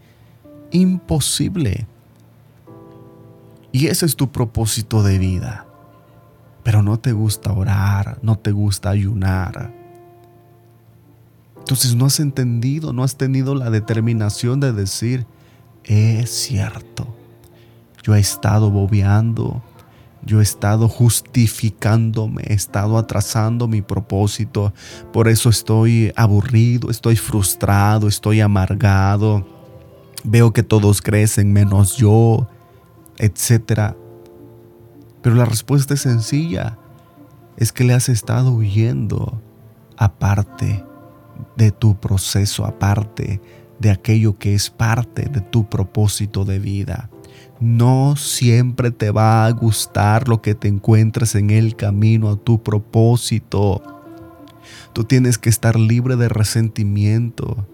Imposible. 0.71 1.85
Y 3.71 3.85
ese 3.85 4.07
es 4.07 4.15
tu 4.15 4.31
propósito 4.31 5.03
de 5.03 5.19
vida. 5.19 5.67
Pero 6.63 6.81
no 6.81 6.97
te 6.97 7.11
gusta 7.11 7.53
orar, 7.53 8.17
no 8.23 8.39
te 8.39 8.51
gusta 8.51 8.89
ayunar 8.89 9.71
entonces 11.65 11.95
no 11.95 12.05
has 12.05 12.19
entendido, 12.19 12.93
no 12.93 13.03
has 13.03 13.15
tenido 13.15 13.55
la 13.55 13.71
determinación 13.71 14.59
de 14.59 14.71
decir, 14.71 15.25
es 15.83 16.29
cierto, 16.29 17.07
yo 18.03 18.13
he 18.13 18.19
estado 18.19 18.69
bobeando, 18.69 19.63
yo 20.25 20.39
he 20.39 20.43
estado 20.43 20.89
justificándome, 20.89 22.43
he 22.47 22.53
estado 22.53 22.97
atrasando 22.97 23.67
mi 23.67 23.81
propósito, 23.81 24.73
por 25.13 25.27
eso 25.27 25.49
estoy 25.49 26.11
aburrido, 26.15 26.89
estoy 26.89 27.15
frustrado, 27.15 28.07
estoy 28.07 28.41
amargado, 28.41 29.45
veo 30.23 30.51
que 30.51 30.63
todos 30.63 31.01
crecen 31.01 31.53
menos 31.53 31.97
yo, 31.97 32.47
etc. 33.17 33.93
Pero 35.21 35.35
la 35.35 35.45
respuesta 35.45 35.93
es 35.93 36.01
sencilla, 36.01 36.77
es 37.57 37.71
que 37.71 37.83
le 37.83 37.93
has 37.93 38.09
estado 38.09 38.51
huyendo 38.51 39.41
aparte 39.97 40.83
de 41.55 41.71
tu 41.71 41.95
proceso 41.99 42.65
aparte 42.65 43.41
de 43.79 43.91
aquello 43.91 44.37
que 44.37 44.55
es 44.55 44.69
parte 44.69 45.23
de 45.29 45.41
tu 45.41 45.69
propósito 45.69 46.45
de 46.45 46.59
vida. 46.59 47.09
No 47.59 48.15
siempre 48.17 48.91
te 48.91 49.11
va 49.11 49.45
a 49.45 49.51
gustar 49.51 50.27
lo 50.27 50.41
que 50.41 50.55
te 50.55 50.67
encuentres 50.67 51.35
en 51.35 51.49
el 51.49 51.75
camino 51.75 52.29
a 52.29 52.35
tu 52.35 52.61
propósito. 52.61 53.81
Tú 54.93 55.03
tienes 55.03 55.37
que 55.37 55.49
estar 55.49 55.79
libre 55.79 56.15
de 56.15 56.29
resentimiento. 56.29 57.65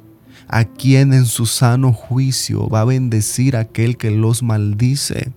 ¿A 0.47 0.65
quien 0.65 1.13
en 1.13 1.25
su 1.25 1.45
sano 1.45 1.93
juicio 1.93 2.67
va 2.67 2.81
a 2.81 2.85
bendecir 2.85 3.55
a 3.55 3.61
aquel 3.61 3.97
que 3.97 4.11
los 4.11 4.43
maldice? 4.43 5.31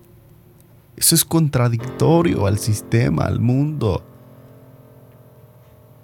Eso 0.97 1.15
es 1.15 1.25
contradictorio 1.25 2.47
al 2.47 2.57
sistema, 2.57 3.23
al 3.23 3.39
mundo. 3.39 4.03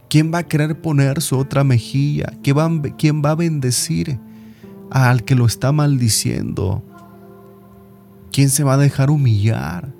¿Quién 0.10 0.34
va 0.34 0.40
a 0.40 0.44
querer 0.44 0.82
poner 0.82 1.22
su 1.22 1.38
otra 1.38 1.64
mejilla? 1.64 2.34
¿Quién 2.44 3.22
va, 3.24 3.32
a 3.32 3.36
bendecir 3.36 4.20
al 4.90 5.24
que 5.24 5.36
lo 5.36 5.46
está 5.46 5.72
maldiciendo? 5.72 6.84
¿Quién 8.32 8.50
se 8.50 8.64
va 8.64 8.74
a 8.74 8.78
dejar 8.78 9.10
humillar? 9.10 9.94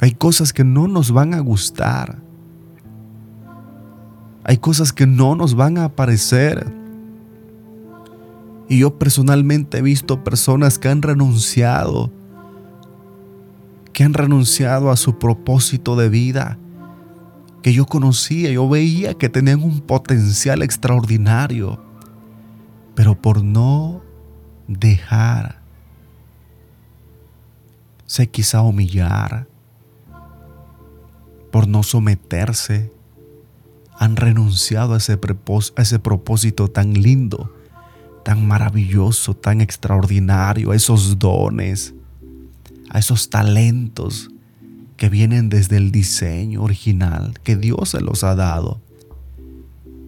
Hay 0.00 0.12
cosas 0.12 0.52
que 0.52 0.64
no 0.64 0.88
nos 0.88 1.10
van 1.10 1.34
a 1.34 1.40
gustar. 1.40 2.18
Hay 4.44 4.58
cosas 4.58 4.92
que 4.92 5.06
no 5.06 5.34
nos 5.34 5.54
van 5.54 5.78
a 5.78 5.84
aparecer. 5.84 6.72
Y 8.68 8.78
yo 8.78 8.98
personalmente 8.98 9.78
he 9.78 9.82
visto 9.82 10.22
personas 10.22 10.78
que 10.78 10.88
han 10.88 11.02
renunciado, 11.02 12.12
que 13.92 14.04
han 14.04 14.12
renunciado 14.12 14.90
a 14.90 14.96
su 14.96 15.18
propósito 15.18 15.96
de 15.96 16.08
vida 16.08 16.58
que 17.66 17.72
yo 17.72 17.84
conocía, 17.84 18.52
yo 18.52 18.68
veía 18.68 19.14
que 19.14 19.28
tenían 19.28 19.60
un 19.60 19.80
potencial 19.80 20.62
extraordinario, 20.62 21.82
pero 22.94 23.20
por 23.20 23.42
no 23.42 24.02
dejar, 24.68 25.55
se 28.06 28.28
quizá 28.28 28.62
humillar, 28.62 29.48
por 31.50 31.68
no 31.68 31.82
someterse, 31.82 32.92
han 33.98 34.16
renunciado 34.16 34.94
a 34.94 34.98
ese, 34.98 35.18
a 35.76 35.82
ese 35.82 35.98
propósito 35.98 36.68
tan 36.68 36.92
lindo, 36.94 37.54
tan 38.24 38.46
maravilloso, 38.46 39.34
tan 39.34 39.60
extraordinario, 39.60 40.70
a 40.70 40.76
esos 40.76 41.18
dones, 41.18 41.94
a 42.90 42.98
esos 42.98 43.30
talentos 43.30 44.30
que 44.96 45.08
vienen 45.08 45.48
desde 45.48 45.76
el 45.76 45.92
diseño 45.92 46.62
original 46.62 47.34
que 47.42 47.56
Dios 47.56 47.90
se 47.90 48.00
los 48.00 48.24
ha 48.24 48.34
dado, 48.34 48.80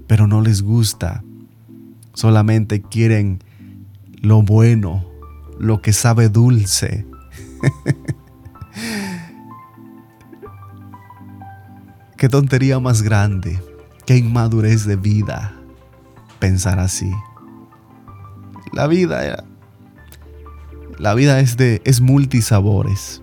pero 0.06 0.26
no 0.26 0.40
les 0.40 0.62
gusta. 0.62 1.22
Solamente 2.14 2.82
quieren 2.82 3.42
lo 4.20 4.42
bueno, 4.42 5.06
lo 5.58 5.80
que 5.80 5.92
sabe 5.92 6.28
dulce. 6.28 7.06
Qué 12.16 12.28
tontería 12.28 12.80
más 12.80 13.02
grande, 13.02 13.62
qué 14.04 14.16
inmadurez 14.16 14.84
de 14.86 14.96
vida 14.96 15.54
pensar 16.40 16.80
así. 16.80 17.08
La 18.72 18.88
vida, 18.88 19.44
la 20.98 21.14
vida 21.14 21.38
es 21.38 21.56
de 21.56 21.80
es 21.84 22.00
multisabores 22.00 23.22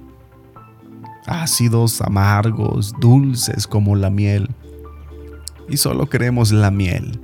ácidos, 1.27 2.01
amargos, 2.01 2.93
dulces 2.99 3.67
como 3.67 3.95
la 3.95 4.09
miel. 4.09 4.49
Y 5.67 5.77
solo 5.77 6.09
queremos 6.09 6.51
la 6.51 6.71
miel. 6.71 7.19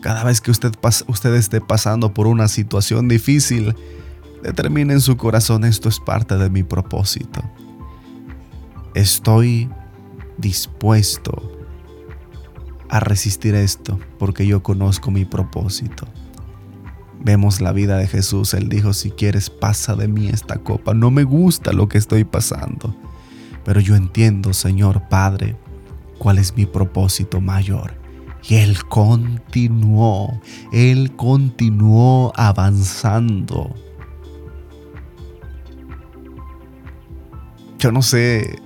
Cada 0.00 0.24
vez 0.24 0.40
que 0.40 0.50
usted, 0.50 0.72
usted 1.08 1.34
esté 1.34 1.60
pasando 1.60 2.14
por 2.14 2.26
una 2.26 2.48
situación 2.48 3.08
difícil, 3.08 3.74
determine 4.42 4.94
en 4.94 5.00
su 5.00 5.16
corazón 5.16 5.64
esto 5.64 5.88
es 5.88 6.00
parte 6.00 6.36
de 6.36 6.50
mi 6.50 6.62
propósito. 6.62 7.42
Estoy 8.94 9.70
dispuesto 10.38 11.60
a 12.88 13.00
resistir 13.00 13.54
esto 13.54 13.98
porque 14.18 14.46
yo 14.46 14.62
conozco 14.62 15.10
mi 15.10 15.24
propósito. 15.24 16.06
vemos 17.22 17.60
la 17.60 17.72
vida 17.72 17.98
de 17.98 18.06
Jesús. 18.06 18.54
Él 18.54 18.68
dijo, 18.68 18.94
si 18.94 19.10
quieres, 19.10 19.50
pasa 19.50 19.94
de 19.94 20.08
mí 20.08 20.28
esta 20.28 20.56
copa. 20.56 20.94
No 20.94 21.10
me 21.10 21.24
gusta 21.24 21.72
lo 21.72 21.86
que 21.88 21.98
estoy 21.98 22.24
pasando. 22.24 22.96
Pero 23.64 23.80
yo 23.80 23.94
entiendo, 23.94 24.54
Señor 24.54 25.08
Padre, 25.10 25.56
cuál 26.18 26.38
es 26.38 26.56
mi 26.56 26.64
propósito 26.66 27.40
mayor. 27.40 27.94
Y 28.48 28.54
Él 28.56 28.84
continuó, 28.86 30.40
Él 30.72 31.14
continuó 31.14 32.32
avanzando. 32.36 33.74
Yo 37.80 37.90
no 37.90 38.02
sé 38.02 38.60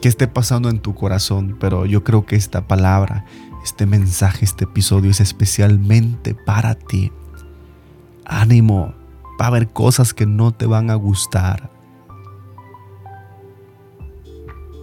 qué 0.00 0.08
esté 0.08 0.28
pasando 0.28 0.70
en 0.70 0.78
tu 0.78 0.94
corazón, 0.94 1.56
pero 1.58 1.84
yo 1.84 2.04
creo 2.04 2.24
que 2.24 2.36
esta 2.36 2.68
palabra, 2.68 3.24
este 3.64 3.84
mensaje, 3.84 4.44
este 4.44 4.64
episodio 4.64 5.10
es 5.10 5.20
especialmente 5.20 6.36
para 6.36 6.76
ti. 6.76 7.10
Ánimo, 8.24 8.94
va 9.40 9.46
a 9.46 9.48
haber 9.48 9.72
cosas 9.72 10.14
que 10.14 10.26
no 10.26 10.52
te 10.52 10.66
van 10.66 10.90
a 10.90 10.94
gustar, 10.94 11.72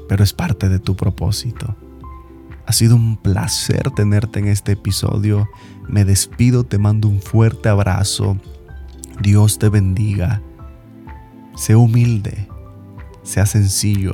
pero 0.09 0.25
es 0.25 0.33
parte 0.33 0.67
de 0.67 0.79
tu 0.79 0.97
propósito. 0.97 1.73
Ha 2.65 2.73
sido 2.73 2.97
un 2.97 3.15
placer 3.15 3.91
tenerte 3.91 4.39
en 4.39 4.49
este 4.49 4.73
episodio. 4.73 5.47
Me 5.87 6.03
despido, 6.03 6.65
te 6.65 6.77
mando 6.77 7.07
un 7.07 7.21
fuerte 7.21 7.69
abrazo. 7.69 8.37
Dios 9.21 9.57
te 9.57 9.69
bendiga. 9.69 10.41
Sé 11.59 11.75
humilde, 11.75 12.47
sea 13.21 13.45
sencillo, 13.45 14.13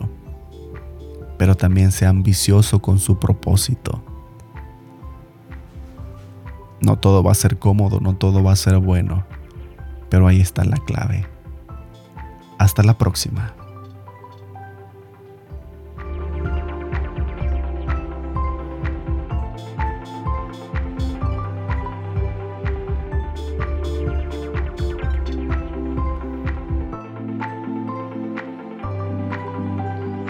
pero 1.38 1.53
también 1.53 1.91
sea 1.91 2.10
ambicioso 2.10 2.81
con 2.81 2.97
su 2.97 3.19
propósito. 3.19 4.01
No 6.81 6.97
todo 6.97 7.21
va 7.21 7.34
a 7.34 7.36
ser 7.36 7.60
cómodo, 7.60 7.99
no 7.99 8.15
todo 8.15 8.43
va 8.43 8.51
a 8.51 8.55
ser 8.55 8.79
bueno, 8.79 9.27
pero 10.10 10.25
ahí 10.25 10.41
está 10.41 10.65
la 10.65 10.77
clave. 10.77 11.27
Hasta 12.58 12.81
la 12.81 12.97
próxima. 12.97 13.53